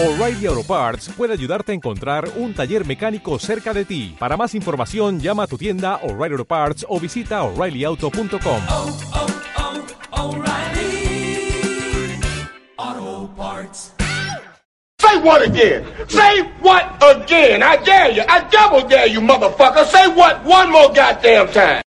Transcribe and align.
O'Reilly 0.00 0.46
Auto 0.46 0.62
Parts 0.62 1.08
puede 1.08 1.32
ayudarte 1.32 1.72
a 1.72 1.74
encontrar 1.74 2.30
un 2.36 2.54
taller 2.54 2.86
mecánico 2.86 3.36
cerca 3.40 3.74
de 3.74 3.84
ti. 3.84 4.14
Para 4.16 4.36
más 4.36 4.54
información, 4.54 5.18
llama 5.18 5.42
a 5.42 5.46
tu 5.48 5.58
tienda 5.58 5.96
O'Reilly 6.04 6.34
Auto 6.34 6.44
Parts 6.44 6.86
o 6.88 7.00
visita 7.00 7.42
oreillyauto.com. 7.42 8.62
Oh, 8.68 8.98
oh, 9.12 9.26
oh, 10.12 10.44
Say 15.00 15.18
what 15.20 15.42
again? 15.42 15.84
Say 16.06 16.42
what 16.60 17.02
again? 17.02 17.64
I 17.64 17.76
dare 17.82 18.12
you. 18.12 18.22
I 18.28 18.48
double 18.50 18.86
dare 18.88 19.08
you, 19.08 19.20
motherfucker. 19.20 19.84
Say 19.86 20.06
what 20.14 20.44
one 20.44 20.70
more 20.70 20.92
goddamn 20.92 21.48
time. 21.48 21.82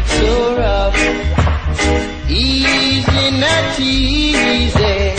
streets 0.00 0.20
are 0.28 0.56
rough. 0.56 0.96
Easy, 2.30 3.30
not 3.38 3.80
easy. 3.80 5.14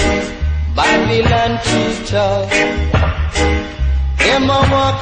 Babylon 0.75 1.59
too 1.63 2.05
tough. 2.05 2.49
Them 4.17 4.49
a 4.49 4.59
walk, 4.71 5.01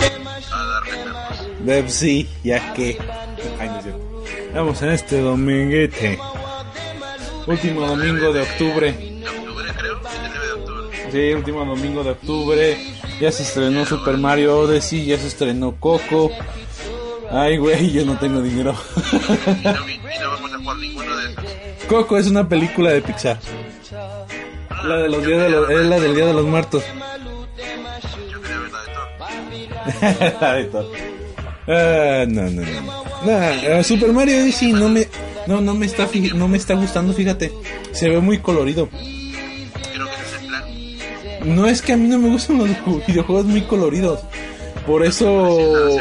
them 1.65 1.85
a 1.85 1.89
sí, 1.89 2.27
ya 2.44 2.74
que. 2.74 2.97
Ay. 3.59 3.69
Vamos 4.53 4.81
en 4.81 4.89
este 4.89 5.21
dominguete. 5.21 6.19
Último 7.45 7.81
domingo 7.88 8.33
de 8.33 8.41
octubre. 8.41 8.95
Sí, 11.12 11.33
último 11.33 11.65
domingo 11.65 12.03
de 12.03 12.12
octubre. 12.12 12.77
Ya 13.19 13.31
se 13.31 13.44
estrenó 13.44 13.85
Super 13.85 14.18
Mario 14.18 14.59
Odyssey, 14.59 15.06
ya 15.06 15.18
se 15.18 15.27
estrenó 15.27 15.75
Coco, 15.80 16.31
Ay, 17.31 17.57
güey, 17.57 17.91
yo 17.91 18.06
no 18.06 18.18
tengo 18.18 18.41
dinero. 18.41 18.74
Y 20.81 20.95
de. 20.95 21.88
Coco 21.88 22.18
es 22.18 22.27
una 22.27 22.47
película 22.47 22.91
de 22.91 23.01
Pixar. 23.01 23.39
La 24.83 24.97
de 24.97 25.09
los 25.09 25.25
días 25.25 25.41
de 25.41 25.50
los, 25.50 25.69
es 25.69 25.85
la 25.85 26.00
del 26.00 26.15
Día 26.15 26.25
de 26.27 26.33
los 26.33 26.45
Muertos. 26.45 26.83
Yo 28.31 28.41
quería 28.41 28.59
ver 28.59 28.71
la 30.41 30.53
de 30.53 30.63
todo. 30.65 30.91
La 30.94 30.97
de. 30.97 31.07
Ah, 31.69 32.25
no, 32.27 32.44
no, 32.44 32.62
no. 32.62 33.03
Nah, 33.25 33.50
eh, 33.80 33.83
Super 33.83 34.13
Mario 34.13 34.38
Odyssey 34.41 34.71
no 34.71 34.88
me, 34.88 35.07
no, 35.47 35.59
no 35.59 35.73
me 35.73 35.85
está, 35.88 36.07
no 36.35 36.47
me 36.47 36.57
está 36.57 36.75
gustando, 36.75 37.13
fíjate. 37.13 37.51
Se 37.91 38.09
ve 38.09 38.19
muy 38.19 38.38
colorido. 38.38 38.88
No 41.44 41.65
es 41.65 41.81
que 41.81 41.94
a 41.94 41.97
mí 41.97 42.07
no 42.07 42.19
me 42.19 42.30
gustan 42.30 42.57
los 42.59 42.69
ju- 42.69 43.06
videojuegos 43.07 43.45
muy 43.45 43.62
coloridos. 43.62 44.19
Por 44.85 45.03
eso... 45.06 45.97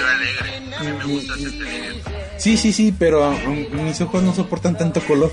Sí. 2.38 2.56
Sí, 2.56 2.72
sí, 2.72 2.94
pero 2.98 3.32
mis 3.72 4.00
ojos 4.00 4.22
no 4.22 4.34
soportan 4.34 4.76
tanto 4.76 5.00
color. 5.00 5.32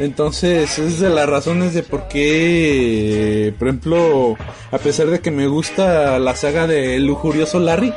Entonces, 0.00 0.78
es 0.78 0.98
de 0.98 1.08
las 1.08 1.28
razones 1.28 1.72
de 1.72 1.82
por 1.84 2.08
qué, 2.08 3.54
por 3.58 3.68
ejemplo, 3.68 4.36
a 4.72 4.78
pesar 4.78 5.06
de 5.06 5.20
que 5.20 5.30
me 5.30 5.46
gusta 5.46 6.18
la 6.18 6.34
saga 6.34 6.66
de 6.66 6.98
Lujurioso 6.98 7.60
Larry, 7.60 7.92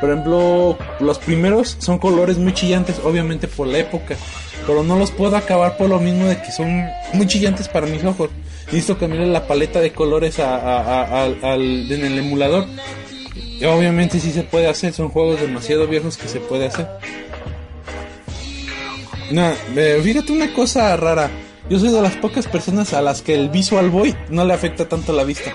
por 0.00 0.10
ejemplo, 0.10 0.78
los 1.00 1.18
primeros 1.18 1.76
son 1.78 1.98
colores 1.98 2.38
muy 2.38 2.54
chillantes, 2.54 3.00
obviamente 3.04 3.48
por 3.48 3.66
la 3.66 3.78
época, 3.78 4.16
pero 4.66 4.82
no 4.82 4.98
los 4.98 5.10
puedo 5.10 5.36
acabar 5.36 5.76
por 5.76 5.90
lo 5.90 6.00
mismo 6.00 6.26
de 6.26 6.40
que 6.40 6.50
son 6.52 6.86
muy 7.12 7.26
chillantes 7.26 7.68
para 7.68 7.86
mis 7.86 8.02
ojos. 8.04 8.30
Necesito 8.66 8.98
cambiarle 8.98 9.26
la 9.28 9.46
paleta 9.46 9.80
de 9.80 9.92
colores 9.92 10.38
al- 10.38 11.36
en 11.42 12.04
el 12.04 12.18
emulador. 12.18 12.64
Obviamente 13.64 14.20
sí 14.20 14.32
se 14.32 14.42
puede 14.42 14.66
hacer, 14.68 14.92
son 14.92 15.08
juegos 15.08 15.40
demasiado 15.40 15.86
viejos 15.86 16.16
que 16.16 16.28
se 16.28 16.40
puede 16.40 16.66
hacer. 16.66 16.86
No, 19.30 19.50
eh, 19.76 20.00
fíjate 20.02 20.32
una 20.32 20.52
cosa 20.52 20.94
rara. 20.96 21.30
Yo 21.68 21.78
soy 21.80 21.90
de 21.90 22.00
las 22.00 22.14
pocas 22.16 22.46
personas 22.46 22.92
a 22.92 23.02
las 23.02 23.22
que 23.22 23.34
el 23.34 23.48
Visual 23.48 23.90
Boy 23.90 24.14
no 24.28 24.44
le 24.44 24.54
afecta 24.54 24.88
tanto 24.88 25.12
la 25.12 25.24
vista. 25.24 25.52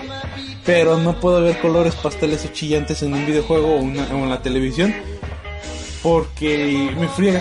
Pero 0.66 0.98
no 0.98 1.18
puedo 1.20 1.40
ver 1.42 1.58
colores 1.60 1.94
pasteles 1.94 2.44
o 2.44 2.48
chillantes 2.52 3.02
en 3.02 3.14
un 3.14 3.24
videojuego 3.26 3.74
o, 3.76 3.78
una- 3.80 4.04
o 4.12 4.16
en 4.18 4.30
la 4.30 4.42
televisión. 4.42 4.94
Porque 6.02 6.90
me 6.98 7.08
friega. 7.08 7.40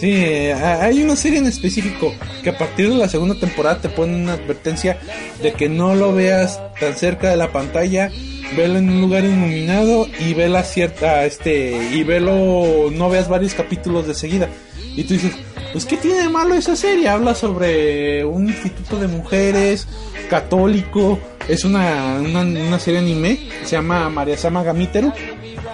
Sí, 0.00 0.12
eh, 0.14 0.54
hay 0.54 1.02
una 1.02 1.14
serie 1.14 1.40
en 1.40 1.46
específico 1.46 2.14
que 2.42 2.48
a 2.48 2.56
partir 2.56 2.88
de 2.88 2.94
la 2.94 3.06
segunda 3.06 3.34
temporada 3.34 3.82
te 3.82 3.90
ponen 3.90 4.22
una 4.22 4.32
advertencia 4.32 4.98
de 5.42 5.52
que 5.52 5.68
no 5.68 5.94
lo 5.94 6.14
veas 6.14 6.58
tan 6.80 6.94
cerca 6.96 7.28
de 7.28 7.36
la 7.36 7.52
pantalla, 7.52 8.10
velo 8.56 8.78
en 8.78 8.88
un 8.88 9.02
lugar 9.02 9.24
iluminado 9.24 10.08
y 10.18 10.32
vela 10.32 10.62
cierta, 10.62 11.26
este, 11.26 11.90
y 11.92 12.02
velo, 12.02 12.90
no 12.90 13.10
veas 13.10 13.28
varios 13.28 13.52
capítulos 13.52 14.06
de 14.06 14.14
seguida. 14.14 14.48
Y 14.96 15.04
tú 15.04 15.12
dices, 15.12 15.32
pues 15.72 15.84
¿qué 15.84 15.98
tiene 15.98 16.22
de 16.22 16.28
malo 16.30 16.54
esa 16.54 16.76
serie? 16.76 17.06
Habla 17.10 17.34
sobre 17.34 18.24
un 18.24 18.48
instituto 18.48 18.98
de 18.98 19.06
mujeres 19.06 19.86
católico, 20.30 21.18
es 21.46 21.62
una, 21.66 22.20
una, 22.20 22.40
una 22.40 22.78
serie 22.78 23.00
anime, 23.00 23.38
se 23.64 23.72
llama 23.72 24.08
María 24.08 24.38
Sama 24.38 24.62
Gamiteru 24.62 25.12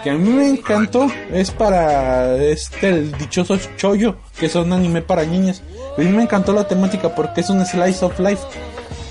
que 0.07 0.11
a 0.11 0.15
mí 0.15 0.31
me 0.31 0.49
encantó 0.49 1.11
es 1.33 1.51
para 1.51 2.37
este 2.37 2.91
el 2.91 3.11
dichoso 3.19 3.59
chollo 3.77 4.15
que 4.39 4.47
es 4.47 4.55
un 4.55 4.73
anime 4.73 5.03
para 5.03 5.25
niñas. 5.25 5.65
A 5.99 6.01
mí 6.01 6.07
me 6.07 6.23
encantó 6.23 6.53
la 6.53 6.69
temática 6.69 7.13
porque 7.13 7.41
es 7.41 7.51
un 7.51 7.67
slice 7.67 8.05
of 8.05 8.21
life. 8.21 8.45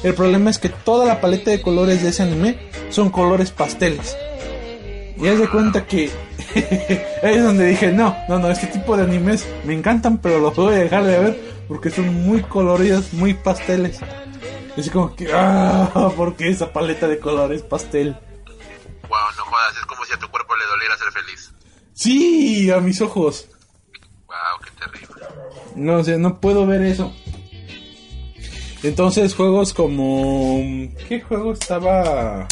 El 0.03 0.13
problema 0.13 0.50
es 0.50 0.57
que 0.57 0.69
toda 0.69 1.06
la 1.06 1.19
paleta 1.19 1.51
de 1.51 1.62
colores 1.62 2.01
de 2.01 2.12
ese 2.12 2.24
anime 2.24 2.57
son 2.92 3.09
colores 3.09 3.51
pasteles. 3.51 4.15
Y 5.18 5.27
haz 5.27 5.38
de 5.38 5.50
cuenta 5.50 5.86
que 5.86 6.09
es 7.21 7.44
donde 7.44 7.65
dije 7.65 7.91
no 7.91 8.15
no 8.30 8.39
no 8.39 8.50
este 8.50 8.68
tipo 8.68 8.95
de 8.95 9.03
animes 9.03 9.45
me 9.65 9.74
encantan 9.74 10.19
pero 10.19 10.39
los 10.39 10.56
voy 10.56 10.75
a 10.75 10.77
dejar 10.77 11.03
de 11.03 11.19
ver 11.19 11.39
porque 11.68 11.89
son 11.89 12.25
muy 12.25 12.39
coloridos 12.39 13.12
muy 13.12 13.33
pasteles. 13.33 14.00
Y 14.77 14.80
así 14.80 14.89
como 14.89 15.13
que 15.13 15.27
ah 15.33 16.13
porque 16.15 16.48
esa 16.48 16.71
paleta 16.71 17.09
de 17.09 17.19
colores 17.19 17.63
pastel 17.63 18.15
Wow, 19.07 19.19
no 19.38 19.46
jodas, 19.46 19.78
es 19.78 19.86
como 19.86 20.06
si 20.06 20.13
a 20.13 20.19
tu 20.19 20.30
cuerpo 20.30 20.56
le 20.56 20.66
doliera 20.66 20.98
ser 20.98 21.12
feliz. 21.12 21.54
sí 21.94 22.72
a 22.72 22.80
mis 22.80 23.02
ojos 23.02 23.48
Wow, 24.28 24.60
qué 24.63 24.72
terrible. 24.80 25.25
No, 25.75 25.98
o 25.98 26.04
sea, 26.04 26.18
no 26.18 26.40
puedo 26.40 26.66
ver 26.66 26.81
eso. 26.81 27.13
Entonces, 28.84 29.34
juegos 29.36 29.74
como. 29.74 30.62
¿Qué 31.07 31.22
juego 31.22 31.54
estaba 31.54 32.48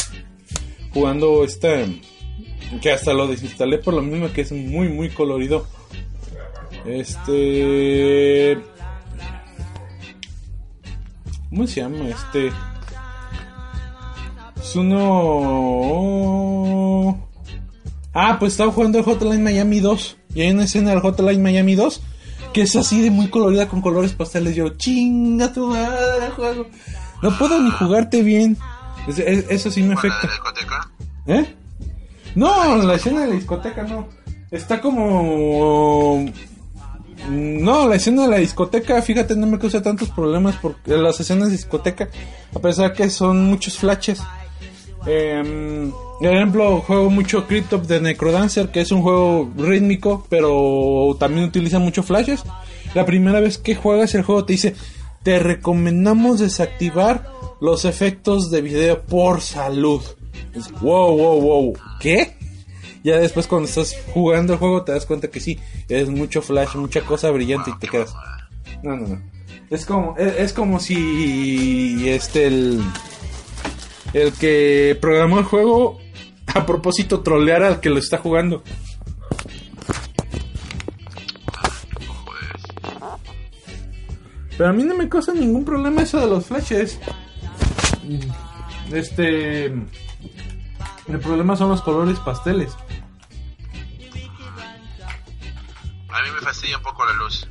jugando 0.92 1.44
este? 1.44 2.00
Que 2.80 2.92
hasta 2.92 3.12
lo 3.12 3.26
desinstalé 3.26 3.78
por 3.78 3.94
lo 3.94 4.02
mismo 4.02 4.32
que 4.32 4.40
es 4.42 4.52
muy, 4.52 4.88
muy 4.88 5.10
colorido. 5.10 5.66
Este. 6.84 8.58
¿Cómo 11.50 11.66
se 11.66 11.80
llama 11.80 12.08
este? 12.08 12.52
Es 14.64 14.74
uno. 15.84 17.28
Ah, 18.12 18.36
pues 18.38 18.52
estaba 18.52 18.72
jugando 18.72 18.98
el 18.98 19.04
Hotline 19.04 19.42
Miami 19.42 19.80
2. 19.80 20.16
Y 20.34 20.40
hay 20.42 20.50
una 20.52 20.64
escena 20.64 20.90
del 20.90 21.00
Hotline 21.00 21.42
Miami 21.42 21.74
2 21.74 22.00
que 22.52 22.62
es 22.62 22.76
así 22.76 23.00
de 23.02 23.10
muy 23.10 23.28
colorida 23.30 23.68
con 23.68 23.80
colores 23.82 24.12
pasteles. 24.12 24.54
Yo, 24.54 24.68
chinga 24.70 25.52
tu 25.52 25.66
madre, 25.66 26.30
juego. 26.36 26.66
No 27.20 27.36
puedo 27.36 27.60
ni 27.60 27.70
jugarte 27.70 28.22
bien. 28.22 28.56
Es- 29.08 29.18
es- 29.18 29.46
eso 29.50 29.70
sí 29.72 29.82
me 29.82 29.94
¿Cuál, 29.96 30.10
la 30.10 30.20
de 30.20 30.26
afecta. 30.28 30.88
la? 31.26 31.34
¿Eh? 31.40 31.54
No, 32.36 32.76
la 32.76 32.94
escena 32.94 33.22
de 33.22 33.26
la 33.28 33.34
discoteca 33.34 33.82
no. 33.82 34.06
Está 34.52 34.80
como. 34.80 36.24
No, 37.28 37.88
la 37.88 37.96
escena 37.96 38.22
de 38.22 38.28
la 38.28 38.36
discoteca, 38.36 39.02
fíjate, 39.02 39.34
no 39.34 39.46
me 39.48 39.58
causa 39.58 39.82
tantos 39.82 40.10
problemas 40.10 40.54
porque 40.62 40.96
las 40.96 41.18
escenas 41.18 41.48
de 41.48 41.52
discoteca, 41.56 42.08
a 42.54 42.58
pesar 42.60 42.92
que 42.92 43.10
son 43.10 43.44
muchos 43.46 43.76
flashes. 43.78 44.20
Em, 45.06 45.90
por 46.18 46.34
ejemplo, 46.34 46.80
juego 46.80 47.10
mucho 47.10 47.46
Cryptop 47.46 47.84
de 47.84 48.00
Necrodancer, 48.00 48.70
que 48.70 48.80
es 48.80 48.92
un 48.92 49.02
juego 49.02 49.50
rítmico, 49.56 50.26
pero 50.28 51.16
también 51.18 51.46
utiliza 51.46 51.78
muchos 51.78 52.06
flashes. 52.06 52.42
La 52.94 53.04
primera 53.04 53.40
vez 53.40 53.58
que 53.58 53.74
juegas 53.74 54.14
el 54.14 54.22
juego 54.22 54.44
te 54.44 54.54
dice, 54.54 54.74
te 55.22 55.38
recomendamos 55.38 56.40
desactivar 56.40 57.28
los 57.60 57.84
efectos 57.84 58.50
de 58.50 58.62
video 58.62 59.02
por 59.02 59.40
salud. 59.40 60.02
Wow, 60.80 61.16
wow, 61.16 61.40
wow. 61.40 61.72
¿Qué? 62.00 62.36
Ya 63.02 63.18
después 63.18 63.46
cuando 63.46 63.68
estás 63.68 63.96
jugando 64.14 64.54
el 64.54 64.58
juego 64.58 64.82
te 64.82 64.92
das 64.92 65.04
cuenta 65.04 65.28
que 65.28 65.40
sí, 65.40 65.58
es 65.88 66.08
mucho 66.08 66.40
flash, 66.40 66.76
mucha 66.76 67.02
cosa 67.02 67.30
brillante 67.30 67.70
y 67.70 67.78
te 67.78 67.88
quedas. 67.88 68.14
No, 68.82 68.96
no, 68.96 69.08
no. 69.08 69.22
Es 69.68 69.84
como, 69.84 70.16
es, 70.16 70.34
es 70.38 70.52
como 70.52 70.78
si 70.80 72.08
este 72.08 72.46
el, 72.46 72.80
el 74.14 74.32
que 74.32 74.96
programó 75.00 75.38
el 75.40 75.44
juego 75.44 76.00
a 76.54 76.64
propósito 76.64 77.20
troleara 77.20 77.68
al 77.68 77.80
que 77.80 77.90
lo 77.90 77.98
está 77.98 78.18
jugando. 78.18 78.62
Pero 84.56 84.70
a 84.70 84.72
mí 84.72 84.84
no 84.84 84.94
me 84.94 85.08
causa 85.08 85.34
ningún 85.34 85.64
problema 85.64 86.02
eso 86.02 86.20
de 86.20 86.28
los 86.28 86.46
flashes. 86.46 86.98
Este. 88.92 89.66
El 89.66 91.20
problema 91.20 91.56
son 91.56 91.70
los 91.70 91.82
colores 91.82 92.18
pasteles. 92.20 92.76
A 96.08 96.22
mí 96.22 96.30
me 96.32 96.40
fastidia 96.40 96.76
un 96.76 96.82
poco 96.84 97.04
la 97.04 97.12
luz. 97.14 97.48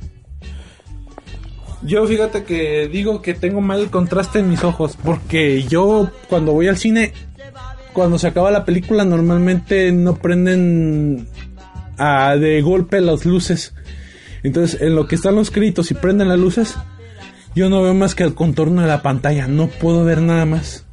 Yo 1.84 2.06
fíjate 2.06 2.44
que 2.44 2.88
digo 2.88 3.20
que 3.20 3.34
tengo 3.34 3.60
mal 3.60 3.90
contraste 3.90 4.38
en 4.38 4.48
mis 4.48 4.64
ojos. 4.64 4.96
Porque 5.02 5.62
yo 5.64 6.10
cuando 6.28 6.52
voy 6.52 6.68
al 6.68 6.78
cine, 6.78 7.12
cuando 7.92 8.18
se 8.18 8.26
acaba 8.26 8.50
la 8.50 8.64
película, 8.64 9.04
normalmente 9.04 9.92
no 9.92 10.16
prenden 10.16 11.28
ah, 11.98 12.36
de 12.36 12.62
golpe 12.62 13.00
las 13.00 13.26
luces. 13.26 13.74
Entonces, 14.42 14.80
en 14.80 14.94
lo 14.94 15.06
que 15.06 15.14
están 15.14 15.36
los 15.36 15.50
créditos 15.50 15.90
y 15.90 15.94
prenden 15.94 16.28
las 16.28 16.38
luces, 16.38 16.76
yo 17.54 17.68
no 17.68 17.82
veo 17.82 17.94
más 17.94 18.14
que 18.14 18.24
el 18.24 18.34
contorno 18.34 18.82
de 18.82 18.88
la 18.88 19.02
pantalla. 19.02 19.46
No 19.46 19.68
puedo 19.68 20.04
ver 20.04 20.22
nada 20.22 20.46
más. 20.46 20.86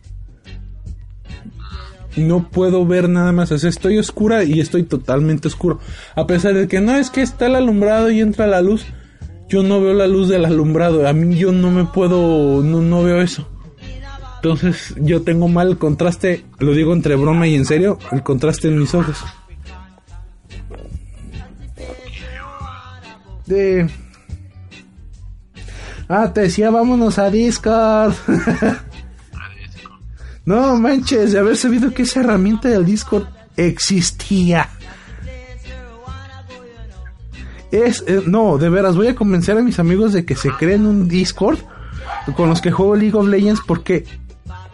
No 2.17 2.49
puedo 2.49 2.85
ver 2.85 3.07
nada 3.07 3.31
más. 3.31 3.51
Estoy 3.51 3.97
oscura 3.97 4.43
y 4.43 4.59
estoy 4.59 4.83
totalmente 4.83 5.47
oscuro. 5.47 5.79
A 6.15 6.27
pesar 6.27 6.53
de 6.53 6.67
que 6.67 6.81
no 6.81 6.95
es 6.95 7.09
que 7.09 7.21
está 7.21 7.45
el 7.45 7.55
alumbrado 7.55 8.11
y 8.11 8.19
entra 8.19 8.45
la 8.45 8.61
luz. 8.61 8.85
Yo 9.51 9.63
no 9.63 9.81
veo 9.81 9.93
la 9.93 10.07
luz 10.07 10.29
del 10.29 10.45
alumbrado. 10.45 11.05
A 11.05 11.11
mí 11.11 11.35
yo 11.35 11.51
no 11.51 11.71
me 11.71 11.83
puedo, 11.83 12.63
no, 12.63 12.81
no 12.81 13.03
veo 13.03 13.21
eso. 13.21 13.45
Entonces 14.37 14.95
yo 14.97 15.23
tengo 15.23 15.49
mal 15.49 15.77
contraste, 15.77 16.45
lo 16.57 16.71
digo 16.71 16.93
entre 16.93 17.15
broma 17.15 17.47
y 17.47 17.55
en 17.55 17.65
serio, 17.65 17.99
el 18.13 18.23
contraste 18.23 18.69
en 18.69 18.79
mis 18.79 18.95
ojos. 18.95 19.17
De... 23.45 23.89
Ah, 26.07 26.31
te 26.33 26.41
decía, 26.41 26.69
vámonos 26.71 27.19
a 27.19 27.29
Discord. 27.29 28.13
no 30.45 30.77
manches, 30.77 31.33
de 31.33 31.39
haber 31.39 31.57
sabido 31.57 31.93
que 31.93 32.03
esa 32.03 32.21
herramienta 32.21 32.69
del 32.69 32.85
Discord 32.85 33.27
existía. 33.57 34.69
Es, 37.71 38.03
eh, 38.07 38.23
no, 38.25 38.57
de 38.57 38.69
veras, 38.69 38.95
voy 38.95 39.07
a 39.07 39.15
convencer 39.15 39.57
a 39.57 39.61
mis 39.61 39.79
amigos 39.79 40.13
de 40.13 40.25
que 40.25 40.35
se 40.35 40.51
creen 40.51 40.85
un 40.85 41.07
Discord 41.07 41.59
con 42.35 42.49
los 42.49 42.61
que 42.61 42.71
juego 42.71 42.95
League 42.95 43.17
of 43.17 43.27
Legends 43.27 43.61
porque 43.65 44.05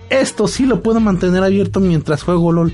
esto 0.10 0.48
sí 0.48 0.66
lo 0.66 0.82
puedo 0.82 1.00
mantener 1.00 1.44
abierto 1.44 1.80
mientras 1.80 2.24
juego 2.24 2.52
LOL. 2.52 2.74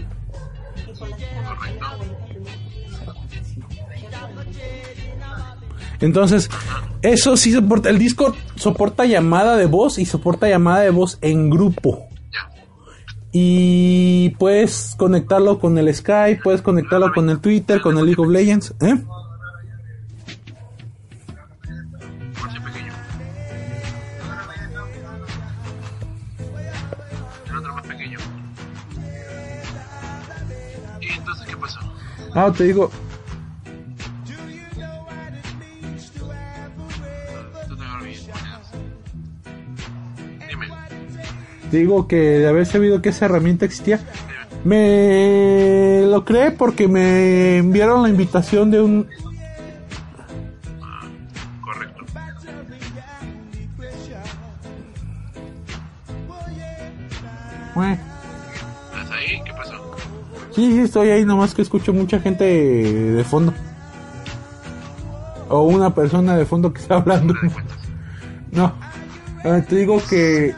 Entonces, 6.00 6.50
eso 7.01 7.38
sí 7.38 7.53
soporta. 7.53 7.89
El 7.89 7.98
Discord 7.98 8.36
soporta 8.56 9.06
llamada 9.06 9.56
de 9.56 9.68
voz 9.68 9.98
y 10.00 10.06
soporta 10.06 10.50
llamada 10.50 10.82
de 10.82 10.89
voz 10.89 11.18
en 11.22 11.50
grupo. 11.50 12.08
Y 13.32 14.30
puedes 14.38 14.96
conectarlo 14.98 15.60
con 15.60 15.77
el 15.77 15.94
Skype, 15.94 16.42
puedes 16.44 16.62
conectarlo 16.62 17.12
con 17.13 17.30
el 17.30 17.39
Twitter, 17.39 17.82
con 17.82 17.98
el 17.98 18.06
League 18.06 18.22
of 18.22 18.30
Legends. 18.30 18.75
¿eh? 18.82 19.01
Pasó? 32.34 32.48
Ah, 32.48 32.54
te 32.54 32.63
digo, 32.63 32.92
te 41.74 41.78
digo 41.78 42.08
que 42.08 42.18
de 42.18 42.48
haber 42.48 42.68
sabido 42.68 43.02
que 43.02 43.10
esa 43.10 43.25
herramienta 43.25 43.66
existía, 43.66 44.00
me 44.63 46.04
lo 46.08 46.24
creé 46.24 46.52
porque 46.52 46.88
me 46.88 47.58
enviaron 47.58 48.04
la 48.04 48.10
invitación 48.10 48.70
de 48.70 48.82
un 48.82 49.08
Correcto. 51.62 52.06
Bueno, 57.74 58.12
Sí, 60.63 60.72
sí, 60.72 60.79
estoy 60.79 61.10
ahí, 61.10 61.25
nomás 61.25 61.53
que 61.53 61.62
escucho 61.62 61.91
mucha 61.91 62.22
gente 62.22 62.46
de 62.46 63.24
fondo. 63.25 63.53
O 65.50 65.63
una 65.63 65.93
persona 65.93 66.38
de 66.38 66.46
fondo 66.46 66.72
que 66.72 66.79
está 66.79 66.96
hablando. 66.96 67.34
No 68.51 68.74
te 69.43 69.50
eh, 69.50 69.62
te 69.67 69.75
digo 69.75 70.01
que 70.10 70.55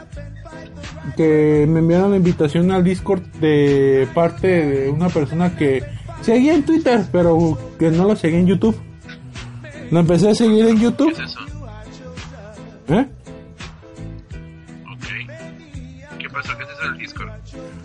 que 1.16 1.66
me 1.68 1.80
enviaron 1.80 2.12
la 2.12 2.18
invitación 2.18 2.70
al 2.70 2.84
Discord 2.84 3.22
de 3.40 4.06
parte 4.14 4.46
de 4.46 4.90
una 4.90 5.08
persona 5.08 5.56
que 5.56 5.82
seguía 6.20 6.54
en 6.54 6.64
Twitter, 6.64 7.04
pero 7.10 7.58
que 7.76 7.90
no 7.90 8.04
lo 8.04 8.14
seguía 8.14 8.38
en 8.38 8.46
YouTube. 8.46 8.76
Lo 9.90 9.98
empecé 9.98 10.30
a 10.30 10.34
seguir 10.36 10.66
en 10.66 10.76
¿Qué 10.76 10.82
YouTube. 10.84 11.10
es 11.10 11.18
eso? 11.18 11.40
¿Eh? 12.90 13.08
Ok. 14.92 16.18
¿Qué 16.18 16.28
pasó? 16.30 16.56
¿Qué 16.56 16.62
es 16.62 16.70
eso 16.70 16.90
del 16.90 16.98
Discord? 16.98 17.30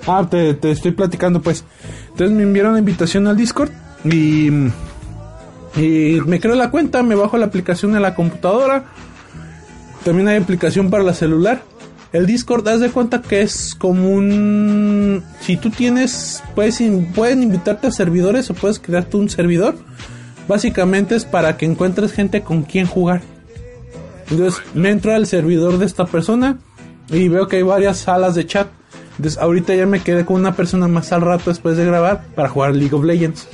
Ah, 0.05 0.27
te, 0.29 0.53
te 0.53 0.69
estoy 0.71 0.91
platicando 0.91 1.41
pues. 1.41 1.63
Entonces 2.11 2.31
me 2.35 2.43
enviaron 2.43 2.73
la 2.73 2.79
invitación 2.79 3.27
al 3.27 3.37
Discord 3.37 3.71
y, 4.03 4.47
y 5.75 6.19
me 6.25 6.39
creo 6.39 6.55
la 6.55 6.71
cuenta, 6.71 7.03
me 7.03 7.15
bajo 7.15 7.37
la 7.37 7.47
aplicación 7.47 7.95
en 7.95 8.01
la 8.01 8.15
computadora. 8.15 8.85
También 10.03 10.27
hay 10.27 10.37
aplicación 10.37 10.89
para 10.89 11.03
la 11.03 11.13
celular. 11.13 11.63
El 12.11 12.25
Discord, 12.25 12.67
haz 12.67 12.81
de 12.81 12.89
cuenta 12.89 13.21
que 13.21 13.41
es 13.41 13.73
como 13.73 14.09
un... 14.11 15.23
Si 15.39 15.55
tú 15.55 15.69
tienes, 15.69 16.43
puedes, 16.55 16.81
pueden 17.15 17.43
invitarte 17.43 17.87
a 17.87 17.91
servidores 17.91 18.49
o 18.49 18.53
puedes 18.53 18.79
crearte 18.79 19.15
un 19.15 19.29
servidor. 19.29 19.75
Básicamente 20.47 21.15
es 21.15 21.23
para 21.23 21.55
que 21.55 21.65
encuentres 21.65 22.11
gente 22.11 22.41
con 22.41 22.63
quien 22.63 22.85
jugar. 22.85 23.21
Entonces 24.29 24.61
me 24.73 24.89
entro 24.89 25.13
al 25.13 25.25
servidor 25.25 25.77
de 25.77 25.85
esta 25.85 26.05
persona 26.05 26.57
y 27.09 27.29
veo 27.29 27.47
que 27.47 27.57
hay 27.57 27.63
varias 27.63 27.99
salas 27.99 28.35
de 28.35 28.45
chat. 28.45 28.67
Entonces 29.17 29.37
ahorita 29.37 29.75
ya 29.75 29.85
me 29.85 30.01
quedé 30.01 30.25
con 30.25 30.37
una 30.37 30.55
persona 30.55 30.87
más 30.87 31.11
al 31.11 31.21
rato 31.21 31.49
después 31.49 31.77
de 31.77 31.85
grabar 31.85 32.25
para 32.35 32.49
jugar 32.49 32.75
League 32.75 32.95
of 32.95 33.03
Legends. 33.03 33.47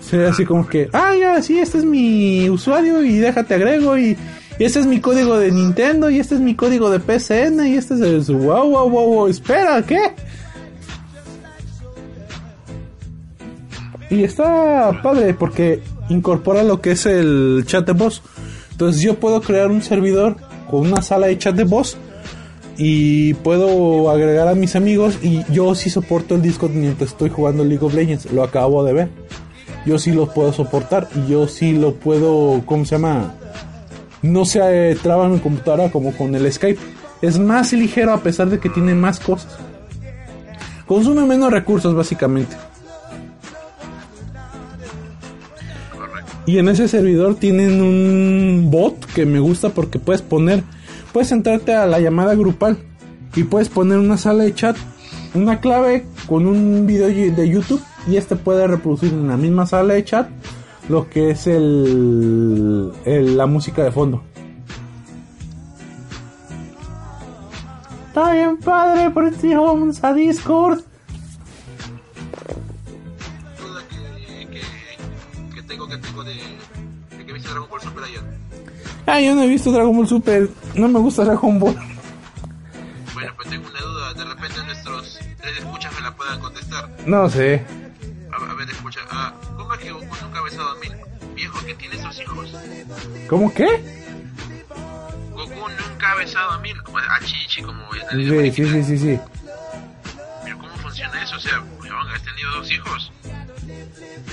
Sería 0.00 0.28
así 0.28 0.44
como 0.44 0.68
que, 0.68 0.90
ah, 0.92 1.14
ya, 1.18 1.40
sí, 1.42 1.58
este 1.58 1.78
es 1.78 1.84
mi 1.84 2.50
usuario 2.50 3.02
y 3.02 3.16
déjate 3.16 3.54
agrego 3.54 3.96
y, 3.96 4.16
este 4.58 4.80
es 4.80 4.86
mi 4.86 5.00
código 5.00 5.38
de 5.38 5.50
Nintendo 5.50 6.10
y 6.10 6.20
este 6.20 6.34
es 6.34 6.40
mi 6.40 6.54
código 6.54 6.90
de 6.90 7.00
PCN 7.00 7.66
y 7.66 7.76
este 7.76 7.94
es 7.94 8.00
el 8.00 8.36
wow, 8.36 8.68
wow, 8.68 8.90
wow, 8.90 9.14
wow, 9.14 9.26
espera, 9.26 9.82
¿qué? 9.82 10.14
Y 14.10 14.24
está 14.24 15.00
padre 15.02 15.32
porque 15.32 15.82
incorpora 16.10 16.62
lo 16.62 16.82
que 16.82 16.92
es 16.92 17.06
el 17.06 17.64
chat 17.66 17.86
de 17.86 17.92
voz. 17.92 18.22
Entonces 18.72 19.00
yo 19.00 19.14
puedo 19.14 19.40
crear 19.40 19.70
un 19.70 19.80
servidor 19.80 20.36
con 20.70 20.80
una 20.80 21.00
sala 21.00 21.28
de 21.28 21.38
chat 21.38 21.54
de 21.54 21.64
voz 21.64 21.96
y 22.76 23.34
puedo 23.34 24.10
agregar 24.10 24.48
a 24.48 24.54
mis 24.54 24.76
amigos 24.76 25.18
y 25.22 25.44
yo 25.52 25.74
sí 25.74 25.90
soporto 25.90 26.34
el 26.34 26.42
Discord 26.42 26.72
mientras 26.72 27.10
estoy 27.10 27.30
jugando 27.30 27.64
League 27.64 27.84
of 27.84 27.94
Legends. 27.94 28.30
Lo 28.32 28.42
acabo 28.42 28.84
de 28.84 28.92
ver. 28.92 29.08
Yo 29.84 29.98
sí 29.98 30.12
lo 30.12 30.32
puedo 30.32 30.52
soportar 30.52 31.08
y 31.14 31.30
yo 31.30 31.48
sí 31.48 31.72
lo 31.72 31.94
puedo, 31.94 32.62
¿cómo 32.64 32.84
se 32.84 32.96
llama? 32.96 33.34
No 34.22 34.44
se 34.44 34.92
eh, 34.92 34.94
traba 34.94 35.26
en 35.26 35.34
mi 35.34 35.38
computadora 35.40 35.90
como 35.90 36.12
con 36.12 36.34
el 36.34 36.50
Skype. 36.50 36.80
Es 37.20 37.38
más 37.38 37.72
ligero 37.72 38.12
a 38.12 38.22
pesar 38.22 38.48
de 38.48 38.58
que 38.58 38.68
tiene 38.68 38.94
más 38.94 39.18
cosas. 39.18 39.56
Consume 40.86 41.24
menos 41.24 41.52
recursos 41.52 41.94
básicamente. 41.94 42.56
Y 46.46 46.58
en 46.58 46.68
ese 46.68 46.88
servidor 46.88 47.36
tienen 47.36 47.80
un 47.80 48.68
bot 48.70 49.04
que 49.06 49.24
me 49.26 49.38
gusta 49.38 49.68
porque 49.68 49.98
puedes 49.98 50.22
poner, 50.22 50.64
puedes 51.12 51.32
entrarte 51.32 51.74
a 51.74 51.86
la 51.86 52.00
llamada 52.00 52.34
grupal 52.34 52.78
y 53.34 53.44
puedes 53.44 53.68
poner 53.68 53.98
una 53.98 54.16
sala 54.16 54.44
de 54.44 54.54
chat, 54.54 54.76
una 55.34 55.60
clave 55.60 56.06
con 56.26 56.46
un 56.46 56.86
video 56.86 57.08
de 57.08 57.48
YouTube 57.48 57.82
y 58.06 58.16
este 58.16 58.36
puede 58.36 58.66
reproducir 58.66 59.12
en 59.12 59.28
la 59.28 59.36
misma 59.36 59.66
sala 59.66 59.94
de 59.94 60.04
chat 60.04 60.28
lo 60.88 61.08
que 61.08 61.30
es 61.30 61.46
el, 61.46 62.92
el- 63.04 63.36
la 63.36 63.46
música 63.46 63.82
de 63.84 63.92
fondo. 63.92 64.22
Está 68.08 68.32
bien 68.34 68.58
padre, 68.58 69.10
por 69.10 69.24
eso 69.26 69.62
vamos 69.62 70.02
a 70.04 70.12
Discord. 70.12 70.80
Que 75.54 75.62
tengo, 75.62 75.88
que 75.88 75.96
tengo 75.98 76.22
de, 76.24 76.34
de 76.34 77.24
que 77.26 77.32
viste 77.32 77.48
Dragon 77.48 77.68
Ball 77.70 77.80
Super 77.80 78.04
ayer. 78.04 78.20
Ah, 79.06 79.20
yo 79.20 79.34
no 79.34 79.42
he 79.42 79.48
visto 79.48 79.72
Dragon 79.72 79.96
Ball 79.96 80.06
Super, 80.06 80.48
no 80.74 80.88
me 80.88 80.98
gusta 80.98 81.24
Dragon 81.24 81.58
Ball. 81.58 81.76
Bueno, 83.14 83.32
pues 83.36 83.48
tengo 83.48 83.68
una 83.68 83.80
duda. 83.80 84.14
De 84.14 84.24
repente 84.24 84.64
nuestros 84.64 85.18
tres 85.40 85.58
escuchas 85.58 85.94
me 85.94 86.00
la 86.02 86.14
puedan 86.14 86.40
contestar. 86.40 86.88
No 87.06 87.28
sé. 87.28 87.64
A, 88.32 88.50
a 88.50 88.54
ver, 88.54 88.70
escucha. 88.70 89.00
Ah, 89.10 89.34
¿Cómo 89.56 89.74
es 89.74 89.80
que 89.80 89.92
Goku 89.92 90.16
nunca 90.22 90.38
ha 90.38 90.42
besado 90.42 90.70
a 90.70 90.74
Mil? 90.76 90.92
Viejo, 91.34 91.64
que 91.66 91.74
tiene 91.74 91.96
esos 91.96 92.20
hijos. 92.20 92.54
¿Cómo 93.28 93.52
qué? 93.52 93.82
Goku 95.30 95.68
nunca 95.68 96.12
ha 96.12 96.16
besado 96.16 96.50
a 96.52 96.58
Mil. 96.58 96.82
Como 96.82 96.98
a 96.98 97.20
Chichi, 97.24 97.62
como 97.62 97.82
la 97.94 98.10
Sí, 98.10 98.50
sí, 98.52 98.64
sí, 98.66 98.84
sí, 98.84 98.98
sí. 98.98 99.20
Pero 100.44 100.58
¿cómo 100.58 100.74
funciona 100.76 101.22
eso? 101.22 101.36
O 101.36 101.40
sea, 101.40 101.62
has 102.14 102.22
tenido 102.22 102.50
dos 102.52 102.70
hijos. 102.70 103.12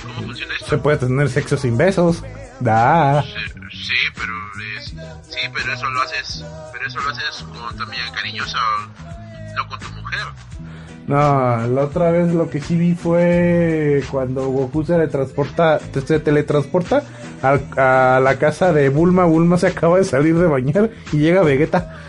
¿Cómo 0.02 0.14
funciona 0.26 0.54
esto? 0.54 0.66
Se 0.66 0.78
puede 0.78 0.96
tener 0.98 1.28
sexo 1.28 1.56
sin 1.56 1.76
besos. 1.76 2.22
Da. 2.60 3.22
Sí, 3.22 3.59
sí, 3.86 3.94
pero 4.14 4.32
es, 4.78 4.84
sí, 4.86 5.48
pero 5.52 5.72
eso 5.72 5.90
lo 5.90 6.02
haces, 6.02 6.44
pero 6.72 6.86
eso 6.86 7.00
lo 7.00 7.10
haces 7.10 7.42
con 7.44 7.82
amiga 7.82 8.12
cariñosa, 8.14 8.58
no 9.56 9.68
con 9.68 9.78
tu 9.78 9.88
mujer. 9.90 10.20
No, 11.06 11.66
la 11.66 11.82
otra 11.82 12.12
vez 12.12 12.32
lo 12.32 12.48
que 12.48 12.60
sí 12.60 12.76
vi 12.76 12.94
fue 12.94 14.04
cuando 14.12 14.46
Goku 14.48 14.84
se 14.84 14.92
teletransporta, 14.92 15.80
se 16.06 16.20
teletransporta 16.20 17.02
al- 17.42 17.66
a, 17.76 18.20
la 18.22 18.38
casa 18.38 18.72
de 18.72 18.88
Bulma. 18.90 19.24
Bulma 19.24 19.58
se 19.58 19.66
acaba 19.68 19.96
de 19.98 20.04
salir 20.04 20.36
de 20.38 20.46
bañar 20.46 20.90
y 21.12 21.16
llega 21.18 21.42
Vegeta. 21.42 21.96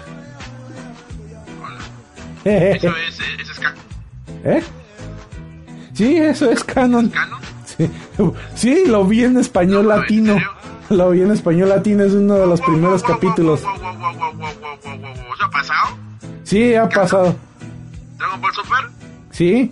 Eso 2.44 2.90
es, 2.98 3.20
eh, 3.20 3.24
eso 3.40 3.52
es 3.52 3.60
ca- 3.60 3.76
¿Eh? 4.44 4.64
Sí, 5.94 6.18
eso 6.18 6.52
es 6.52 6.64
canon. 6.64 7.10
canon. 7.10 7.40
Sí, 7.66 7.90
Sí, 8.56 8.84
lo 8.88 9.06
vi 9.06 9.24
en 9.26 9.38
español 9.38 9.88
No, 9.88 9.94
¿en 9.94 10.00
latino. 10.02 10.38
la 10.98 11.06
oí 11.06 11.22
en 11.22 11.32
español 11.32 11.70
latino, 11.70 12.04
es 12.04 12.14
uno 12.14 12.36
de 12.36 12.48
los 12.48 12.62
primeros 12.62 13.02
capítulos. 13.04 13.62
¿Ya 13.62 15.46
ha 15.46 15.50
pasado? 15.50 15.98
Sí, 16.44 16.76
ha 16.76 16.90
pasado. 16.90 17.36
¿Dragon 18.18 18.42
Ball 18.42 18.54
Super? 18.54 18.90
Sí. 19.32 19.72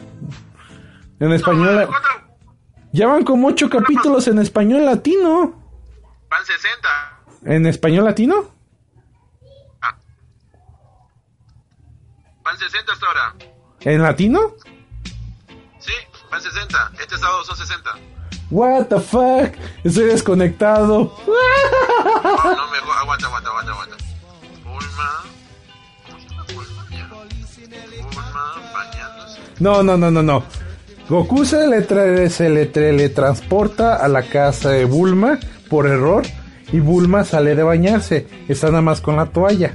En 1.20 1.34
español. 1.34 1.90
Ya 2.94 3.08
van 3.08 3.24
como 3.24 3.50
ocho 3.50 3.70
capítulos 3.70 4.28
en 4.28 4.40
español 4.40 4.86
latino. 4.86 5.62
Van 6.30 6.46
60. 6.46 6.90
¿En 7.46 7.66
español 7.66 8.06
latino? 8.06 8.52
Ah. 9.82 9.96
Van 12.44 12.58
60 12.58 12.94
hasta 12.94 13.06
ahora. 13.06 13.36
¿En 13.82 14.02
latino? 14.02 14.56
Sí, 15.80 15.94
van 16.32 16.42
60. 16.42 16.92
Este 17.00 17.18
sábado 17.18 17.44
son 17.44 17.58
60. 17.58 17.92
What 18.52 18.86
the 18.88 19.00
fuck? 19.00 19.54
Estoy 19.84 20.06
desconectado. 20.06 21.14
No, 21.28 22.56
no 22.56 22.72
me 22.72 22.78
aguanta, 22.78 23.28
aguanta, 23.28 23.50
aguanta, 23.50 23.72
aguanta. 23.72 23.96
Bulma. 24.64 25.24
¿Cómo 26.08 26.20
se 26.20 26.30
llama 26.30 26.46
Bulma? 26.56 26.86
Ya. 26.92 28.04
Bulma 28.04 28.54
bañándose. 28.74 29.40
No, 29.60 29.84
no, 29.84 29.98
no, 29.98 30.10
no, 30.12 30.24
no. 30.24 30.44
Goku 31.10 31.46
se 31.46 31.68
le, 31.68 31.88
tra- 31.88 32.30
se 32.30 32.50
le 32.50 32.66
teletransporta 32.68 33.96
a 33.96 34.08
la 34.08 34.24
casa 34.24 34.70
de 34.70 34.86
Bulma 34.86 35.40
por 35.70 35.88
error 35.88 36.24
y 36.72 36.80
Bulma 36.80 37.24
sale 37.26 37.56
de 37.56 37.64
bañarse. 37.64 38.28
Está 38.48 38.68
nada 38.68 38.82
más 38.82 39.02
con 39.02 39.16
la 39.16 39.28
toalla. 39.28 39.74